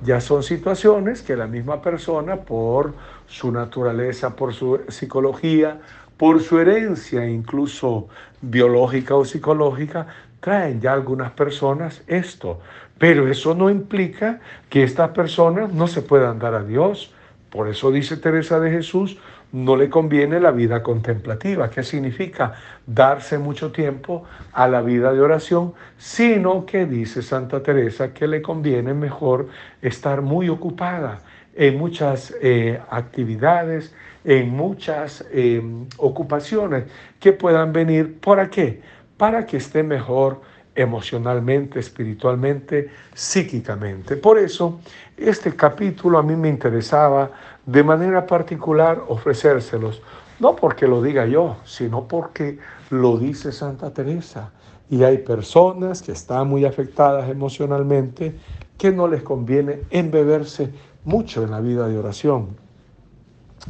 ya 0.04 0.20
son 0.20 0.42
situaciones 0.42 1.22
que 1.22 1.36
la 1.36 1.46
misma 1.46 1.80
persona, 1.80 2.36
por 2.36 2.92
su 3.26 3.50
naturaleza, 3.50 4.36
por 4.36 4.52
su 4.52 4.80
psicología, 4.88 5.80
por 6.18 6.42
su 6.42 6.58
herencia, 6.58 7.26
incluso 7.26 8.08
biológica 8.42 9.14
o 9.14 9.24
psicológica, 9.24 10.06
traen 10.40 10.80
ya 10.80 10.92
algunas 10.92 11.30
personas 11.30 12.02
esto. 12.06 12.60
Pero 12.98 13.28
eso 13.28 13.54
no 13.54 13.70
implica 13.70 14.40
que 14.68 14.82
estas 14.82 15.10
personas 15.10 15.72
no 15.72 15.86
se 15.86 16.02
puedan 16.02 16.38
dar 16.38 16.54
a 16.54 16.64
Dios. 16.64 17.14
Por 17.50 17.68
eso 17.68 17.90
dice 17.90 18.16
Teresa 18.16 18.58
de 18.60 18.70
Jesús, 18.70 19.18
no 19.52 19.76
le 19.76 19.88
conviene 19.88 20.40
la 20.40 20.50
vida 20.50 20.82
contemplativa. 20.82 21.70
¿Qué 21.70 21.82
significa? 21.82 22.54
Darse 22.86 23.38
mucho 23.38 23.72
tiempo 23.72 24.24
a 24.52 24.68
la 24.68 24.82
vida 24.82 25.12
de 25.12 25.20
oración, 25.20 25.72
sino 25.96 26.66
que 26.66 26.84
dice 26.84 27.22
Santa 27.22 27.62
Teresa 27.62 28.12
que 28.12 28.26
le 28.26 28.42
conviene 28.42 28.92
mejor 28.92 29.48
estar 29.80 30.20
muy 30.20 30.48
ocupada 30.48 31.20
en 31.54 31.78
muchas 31.78 32.34
eh, 32.42 32.80
actividades, 32.90 33.94
en 34.24 34.50
muchas 34.50 35.24
eh, 35.32 35.62
ocupaciones 35.96 36.84
que 37.20 37.32
puedan 37.32 37.72
venir. 37.72 38.20
¿Para 38.20 38.50
qué? 38.50 38.82
Para 39.16 39.46
que 39.46 39.58
esté 39.58 39.82
mejor 39.82 40.40
emocionalmente, 40.74 41.80
espiritualmente, 41.80 42.88
psíquicamente. 43.12 44.16
Por 44.16 44.38
eso, 44.38 44.80
este 45.16 45.54
capítulo 45.54 46.18
a 46.18 46.22
mí 46.22 46.36
me 46.36 46.48
interesaba 46.48 47.32
de 47.66 47.82
manera 47.82 48.26
particular 48.26 49.02
ofrecérselos, 49.08 50.00
no 50.38 50.54
porque 50.54 50.86
lo 50.86 51.02
diga 51.02 51.26
yo, 51.26 51.56
sino 51.64 52.06
porque 52.06 52.58
lo 52.90 53.18
dice 53.18 53.50
Santa 53.50 53.92
Teresa. 53.92 54.52
Y 54.88 55.02
hay 55.02 55.18
personas 55.18 56.00
que 56.00 56.12
están 56.12 56.48
muy 56.48 56.64
afectadas 56.64 57.28
emocionalmente 57.28 58.34
que 58.78 58.92
no 58.92 59.08
les 59.08 59.22
conviene 59.22 59.80
embeberse 59.90 60.70
mucho 61.04 61.42
en 61.42 61.50
la 61.50 61.60
vida 61.60 61.88
de 61.88 61.98
oración. 61.98 62.67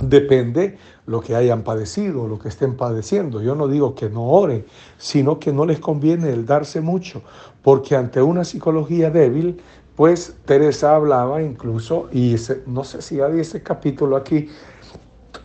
Depende 0.01 0.79
lo 1.07 1.21
que 1.21 1.35
hayan 1.35 1.63
padecido, 1.63 2.29
lo 2.29 2.39
que 2.39 2.49
estén 2.49 2.77
padeciendo. 2.77 3.43
Yo 3.43 3.55
no 3.55 3.67
digo 3.67 3.95
que 3.95 4.09
no 4.09 4.25
oren, 4.25 4.65
sino 4.97 5.39
que 5.39 5.53
no 5.53 5.67
les 5.67 5.81
conviene 5.81 6.31
el 6.31 6.47
darse 6.47 6.81
mucho, 6.81 7.23
porque 7.63 7.97
ante 7.97 8.23
una 8.23 8.45
psicología 8.45 9.11
débil, 9.11 9.61
pues 9.97 10.37
Teresa 10.45 10.95
hablaba 10.95 11.43
incluso, 11.43 12.09
y 12.13 12.37
no 12.67 12.85
sé 12.85 13.03
si 13.03 13.21
hay 13.21 13.41
ese 13.41 13.63
capítulo 13.63 14.17
aquí, 14.17 14.49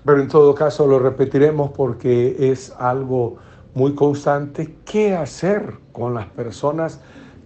pero 0.05 0.21
en 0.21 0.27
todo 0.27 0.53
caso 0.53 0.85
lo 0.85 0.99
repetiremos 0.99 1.71
porque 1.71 2.51
es 2.51 2.71
algo 2.77 3.37
muy 3.73 3.95
constante, 3.95 4.75
qué 4.85 5.15
hacer 5.15 5.73
con 5.91 6.13
las 6.13 6.27
personas 6.27 6.99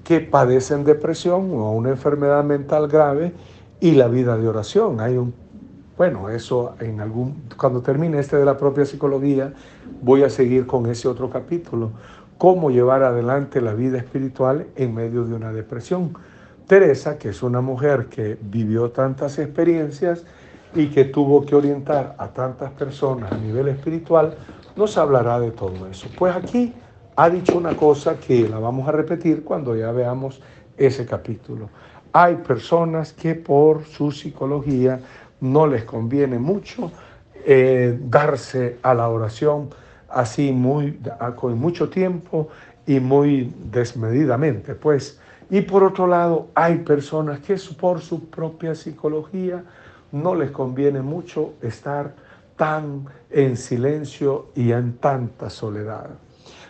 que 0.03 0.19
padecen 0.19 0.83
depresión 0.83 1.51
o 1.53 1.71
una 1.71 1.89
enfermedad 1.89 2.43
mental 2.43 2.87
grave 2.87 3.33
y 3.79 3.91
la 3.91 4.07
vida 4.07 4.37
de 4.37 4.47
oración. 4.47 4.99
Hay 4.99 5.17
un 5.17 5.33
bueno, 5.97 6.29
eso 6.29 6.75
en 6.79 7.01
algún, 7.01 7.43
cuando 7.57 7.81
termine 7.81 8.19
este 8.19 8.37
de 8.37 8.45
la 8.45 8.55
propia 8.55 8.85
psicología, 8.85 9.51
voy 10.01 10.23
a 10.23 10.29
seguir 10.29 10.67
con 10.67 10.85
ese 10.85 11.07
otro 11.07 11.29
capítulo, 11.29 11.91
cómo 12.37 12.69
llevar 12.69 13.01
adelante 13.01 13.61
la 13.61 13.73
vida 13.73 13.97
espiritual 13.97 14.67
en 14.75 14.93
medio 14.93 15.23
de 15.23 15.33
una 15.33 15.51
depresión. 15.51 16.13
Teresa, 16.67 17.17
que 17.17 17.29
es 17.29 17.41
una 17.41 17.61
mujer 17.61 18.07
que 18.07 18.37
vivió 18.39 18.91
tantas 18.91 19.39
experiencias 19.39 20.23
y 20.75 20.87
que 20.87 21.05
tuvo 21.05 21.45
que 21.45 21.55
orientar 21.55 22.15
a 22.19 22.27
tantas 22.27 22.71
personas 22.71 23.31
a 23.31 23.37
nivel 23.37 23.67
espiritual, 23.69 24.35
nos 24.75 24.97
hablará 24.97 25.39
de 25.39 25.51
todo 25.51 25.87
eso. 25.87 26.07
Pues 26.15 26.35
aquí 26.35 26.73
ha 27.15 27.29
dicho 27.29 27.57
una 27.57 27.75
cosa 27.75 28.19
que 28.19 28.47
la 28.47 28.59
vamos 28.59 28.87
a 28.87 28.91
repetir 28.91 29.43
cuando 29.43 29.75
ya 29.75 29.91
veamos 29.91 30.41
ese 30.77 31.07
capítulo. 31.07 31.69
Hay 32.13 32.35
personas 32.35 33.13
que 33.13 33.33
por 33.33 33.83
su 33.85 34.11
psicología 34.11 34.99
no 35.41 35.67
les 35.67 35.83
conviene 35.83 36.39
mucho 36.39 36.91
eh, 37.45 37.97
darse 38.01 38.77
a 38.81 38.93
la 38.93 39.09
oración 39.09 39.69
así 40.09 40.51
muy, 40.51 40.99
con 41.35 41.57
mucho 41.57 41.89
tiempo 41.89 42.49
y 42.85 42.99
muy 42.99 43.53
desmedidamente, 43.71 44.75
pues. 44.75 45.19
Y 45.49 45.61
por 45.61 45.83
otro 45.83 46.07
lado, 46.07 46.47
hay 46.55 46.79
personas 46.79 47.39
que 47.39 47.55
por 47.79 48.01
su 48.01 48.29
propia 48.29 48.75
psicología 48.75 49.63
no 50.11 50.35
les 50.35 50.51
conviene 50.51 51.01
mucho 51.01 51.53
estar 51.61 52.15
tan 52.55 53.05
en 53.29 53.55
silencio 53.55 54.47
y 54.55 54.71
en 54.71 54.97
tanta 54.97 55.49
soledad. 55.49 56.09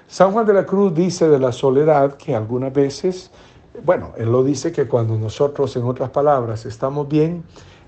San 0.07 0.31
Juan 0.31 0.45
de 0.45 0.53
la 0.53 0.65
Cruz 0.65 0.93
dice 0.93 1.27
de 1.27 1.39
la 1.39 1.51
soledad 1.51 2.17
que 2.17 2.35
algunas 2.35 2.73
veces, 2.73 3.31
bueno, 3.83 4.13
él 4.17 4.31
lo 4.31 4.43
dice 4.43 4.71
que 4.71 4.87
cuando 4.87 5.17
nosotros, 5.17 5.75
en 5.75 5.83
otras 5.83 6.09
palabras, 6.11 6.65
estamos 6.65 7.07
bien, 7.07 7.43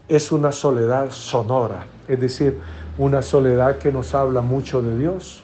es 0.09 0.31
una 0.31 0.51
soledad 0.51 1.11
sonora, 1.11 1.85
es 2.07 2.19
decir, 2.19 2.59
una 2.97 3.21
soledad 3.21 3.77
que 3.77 3.91
nos 3.91 4.13
habla 4.13 4.41
mucho 4.41 4.81
de 4.81 4.97
Dios, 4.97 5.43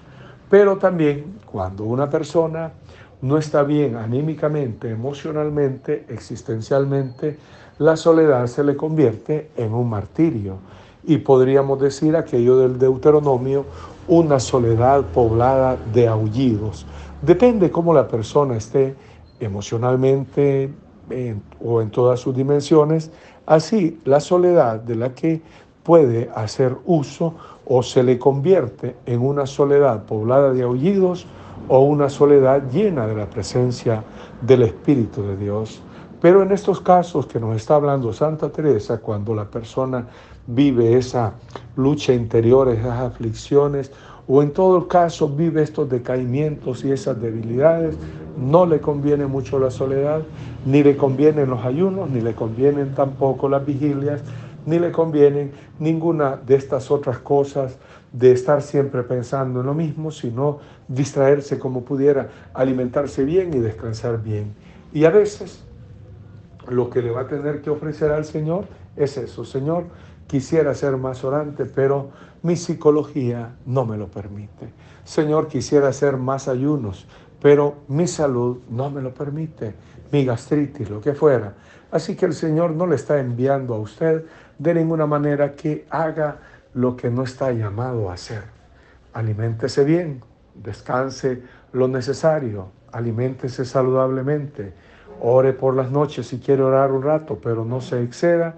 pero 0.50 0.78
también 0.78 1.38
cuando 1.46 1.84
una 1.86 2.10
persona 2.10 2.72
no 3.22 3.38
está 3.38 3.64
bien 3.64 3.96
anímicamente, 3.96 4.90
emocionalmente, 4.90 6.06
existencialmente, 6.10 7.38
la 7.78 7.96
soledad 7.96 8.46
se 8.48 8.64
le 8.64 8.76
convierte 8.76 9.52
en 9.56 9.74
un 9.74 9.90
martirio. 9.90 10.58
Y 11.04 11.18
podríamos 11.20 11.80
decir 11.80 12.16
aquello 12.16 12.58
del 12.58 12.80
Deuteronomio, 12.80 13.66
una 14.08 14.40
soledad 14.40 15.04
poblada 15.14 15.78
de 15.94 16.08
aullidos. 16.08 16.86
Depende 17.22 17.70
cómo 17.72 17.94
la 17.94 18.08
persona 18.08 18.58
esté 18.58 18.96
emocionalmente 19.40 20.72
o 21.64 21.82
en 21.82 21.92
todas 21.92 22.20
sus 22.20 22.36
dimensiones, 22.36 23.12
Así, 23.46 24.00
la 24.06 24.20
soledad 24.20 24.80
de 24.80 24.96
la 24.96 25.14
que 25.14 25.42
puede 25.84 26.30
hacer 26.36 26.76
uso 26.86 27.36
o 27.66 27.84
se 27.84 28.04
le 28.04 28.18
convierte 28.18 28.96
en 29.06 29.22
una 29.22 29.46
soledad 29.46 30.04
poblada 30.06 30.52
de 30.52 30.64
aullidos 30.64 31.28
o 31.68 31.80
una 31.80 32.10
soledad 32.10 32.64
llena 32.72 33.08
de 33.08 33.16
la 33.16 33.30
presencia 33.30 34.04
del 34.42 34.64
Espíritu 34.64 35.22
de 35.24 35.38
Dios. 35.38 35.82
Pero 36.22 36.42
en 36.42 36.52
estos 36.52 36.82
casos 36.82 37.28
que 37.28 37.40
nos 37.40 37.56
está 37.56 37.76
hablando 37.76 38.12
Santa 38.14 38.50
Teresa, 38.50 39.00
cuando 39.00 39.36
la 39.36 39.46
persona 39.46 40.08
vive 40.48 40.98
esa 40.98 41.34
lucha 41.76 42.14
interior, 42.14 42.70
esas 42.70 43.00
aflicciones, 43.00 43.92
o 44.28 44.42
en 44.42 44.52
todo 44.52 44.88
caso 44.88 45.30
vive 45.30 45.62
estos 45.62 45.90
decaimientos 45.90 46.84
y 46.84 46.92
esas 46.92 47.22
debilidades, 47.22 47.96
no 48.38 48.66
le 48.66 48.80
conviene 48.80 49.28
mucho 49.28 49.60
la 49.60 49.72
soledad, 49.72 50.22
ni 50.66 50.84
le 50.84 50.98
convienen 50.98 51.50
los 51.50 51.64
ayunos, 51.64 52.10
ni 52.10 52.22
le 52.22 52.34
convienen 52.34 52.94
tampoco 52.94 53.48
las 53.48 53.66
vigilias, 53.66 54.22
ni 54.66 54.80
le 54.80 54.92
convienen 54.92 55.52
ninguna 55.80 56.36
de 56.36 56.56
estas 56.56 56.90
otras 56.90 57.20
cosas 57.20 57.78
de 58.12 58.32
estar 58.32 58.62
siempre 58.62 59.04
pensando 59.04 59.60
en 59.60 59.68
lo 59.68 59.74
mismo, 59.74 60.10
sino 60.10 60.60
distraerse 60.88 61.60
como 61.60 61.84
pudiera, 61.84 62.30
alimentarse 62.54 63.24
bien 63.24 63.54
y 63.54 63.60
descansar 63.60 64.22
bien. 64.22 64.54
Y 64.94 65.06
a 65.06 65.12
veces 65.12 65.64
lo 66.68 66.90
que 66.90 67.02
le 67.02 67.12
va 67.12 67.22
a 67.22 67.28
tener 67.28 67.62
que 67.62 67.70
ofrecer 67.70 68.12
al 68.12 68.26
Señor 68.26 68.66
es 68.96 69.18
eso, 69.18 69.46
Señor, 69.46 69.86
quisiera 70.28 70.74
ser 70.74 70.98
más 70.98 71.24
orante, 71.24 71.66
pero 71.66 72.10
mi 72.44 72.56
psicología 72.56 73.56
no 73.66 73.86
me 73.86 73.98
lo 73.98 74.08
permite. 74.08 74.70
Señor, 75.04 75.48
quisiera 75.48 75.90
hacer 75.90 76.18
más 76.18 76.48
ayunos, 76.48 77.08
pero 77.42 77.76
mi 77.88 78.08
salud 78.08 78.60
no 78.70 78.90
me 78.90 79.02
lo 79.02 79.14
permite, 79.14 79.76
mi 80.12 80.26
gastritis, 80.26 80.90
lo 80.90 81.02
que 81.02 81.14
fuera. 81.14 81.54
Así 81.92 82.16
que 82.16 82.26
el 82.26 82.34
Señor 82.34 82.72
no 82.72 82.88
le 82.88 82.96
está 82.96 83.20
enviando 83.20 83.76
a 83.76 83.80
usted 83.80 84.26
de 84.58 84.74
ninguna 84.74 85.06
manera 85.06 85.54
que 85.54 85.86
haga 85.90 86.40
lo 86.74 86.96
que 86.96 87.10
no 87.10 87.24
está 87.24 87.52
llamado 87.52 88.10
a 88.10 88.14
hacer. 88.14 88.44
Aliméntese 89.14 89.84
bien, 89.84 90.22
descanse 90.56 91.42
lo 91.72 91.88
necesario, 91.88 92.70
aliméntese 92.92 93.66
saludablemente, 93.66 94.74
ore 95.22 95.54
por 95.54 95.76
las 95.76 95.92
noches 95.92 96.28
si 96.28 96.40
quiere 96.40 96.64
orar 96.64 96.92
un 96.92 97.04
rato, 97.04 97.40
pero 97.42 97.64
no 97.64 97.80
se 97.82 98.02
exceda, 98.02 98.56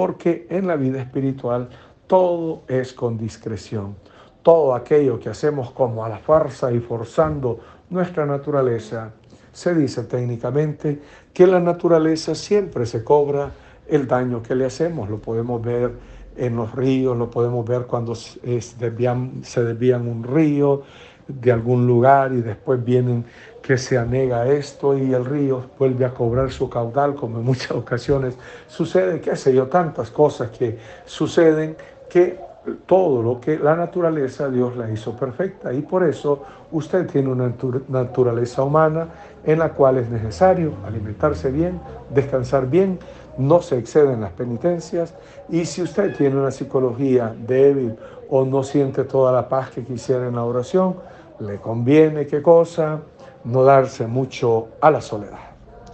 porque 0.00 0.46
en 0.48 0.66
la 0.66 0.76
vida 0.76 0.98
espiritual 0.98 1.68
todo 2.06 2.62
es 2.68 2.94
con 2.94 3.18
discreción. 3.18 3.96
Todo 4.42 4.74
aquello 4.74 5.20
que 5.20 5.28
hacemos 5.28 5.72
como 5.72 6.06
a 6.06 6.08
la 6.08 6.16
fuerza 6.16 6.72
y 6.72 6.80
forzando 6.80 7.60
nuestra 7.90 8.24
naturaleza, 8.24 9.12
se 9.52 9.74
dice 9.74 10.04
técnicamente 10.04 11.02
que 11.34 11.46
la 11.46 11.60
naturaleza 11.60 12.34
siempre 12.34 12.86
se 12.86 13.04
cobra 13.04 13.50
el 13.86 14.08
daño 14.08 14.42
que 14.42 14.54
le 14.54 14.64
hacemos. 14.64 15.10
Lo 15.10 15.18
podemos 15.18 15.60
ver 15.60 15.92
en 16.34 16.56
los 16.56 16.74
ríos, 16.74 17.14
lo 17.14 17.30
podemos 17.30 17.66
ver 17.66 17.82
cuando 17.82 18.14
se 18.14 18.40
desvían, 18.78 19.42
se 19.44 19.62
desvían 19.64 20.08
un 20.08 20.24
río 20.24 20.80
de 21.28 21.52
algún 21.52 21.86
lugar 21.86 22.32
y 22.32 22.40
después 22.40 22.82
vienen 22.82 23.26
que 23.70 23.78
se 23.78 23.96
anega 23.96 24.48
esto 24.48 24.98
y 24.98 25.14
el 25.14 25.24
río 25.24 25.62
vuelve 25.78 26.04
a 26.04 26.10
cobrar 26.10 26.50
su 26.50 26.68
caudal, 26.68 27.14
como 27.14 27.38
en 27.38 27.44
muchas 27.44 27.70
ocasiones 27.84 28.36
sucede, 28.66 29.20
qué 29.20 29.36
sé 29.36 29.54
yo, 29.54 29.68
tantas 29.68 30.10
cosas 30.10 30.50
que 30.50 30.76
suceden 31.04 31.76
que 32.08 32.40
todo 32.84 33.22
lo 33.22 33.40
que 33.40 33.60
la 33.60 33.76
naturaleza 33.76 34.48
Dios 34.48 34.76
la 34.76 34.90
hizo 34.90 35.16
perfecta. 35.16 35.72
Y 35.72 35.82
por 35.82 36.02
eso 36.02 36.42
usted 36.72 37.06
tiene 37.06 37.28
una 37.28 37.54
naturaleza 37.86 38.64
humana 38.64 39.06
en 39.44 39.60
la 39.60 39.72
cual 39.72 39.98
es 39.98 40.10
necesario 40.10 40.72
alimentarse 40.84 41.52
bien, 41.52 41.80
descansar 42.12 42.68
bien, 42.68 42.98
no 43.38 43.62
se 43.62 43.78
exceden 43.78 44.22
las 44.22 44.32
penitencias. 44.32 45.14
Y 45.48 45.64
si 45.64 45.80
usted 45.80 46.16
tiene 46.16 46.34
una 46.34 46.50
psicología 46.50 47.32
débil 47.46 47.94
o 48.28 48.44
no 48.44 48.64
siente 48.64 49.04
toda 49.04 49.30
la 49.30 49.48
paz 49.48 49.70
que 49.70 49.84
quisiera 49.84 50.26
en 50.26 50.34
la 50.34 50.42
oración, 50.42 50.96
le 51.38 51.58
conviene 51.58 52.26
qué 52.26 52.42
cosa, 52.42 53.00
no 53.44 53.64
darse 53.64 54.06
mucho 54.06 54.68
a 54.80 54.90
la 54.90 55.00
soledad. 55.00 55.38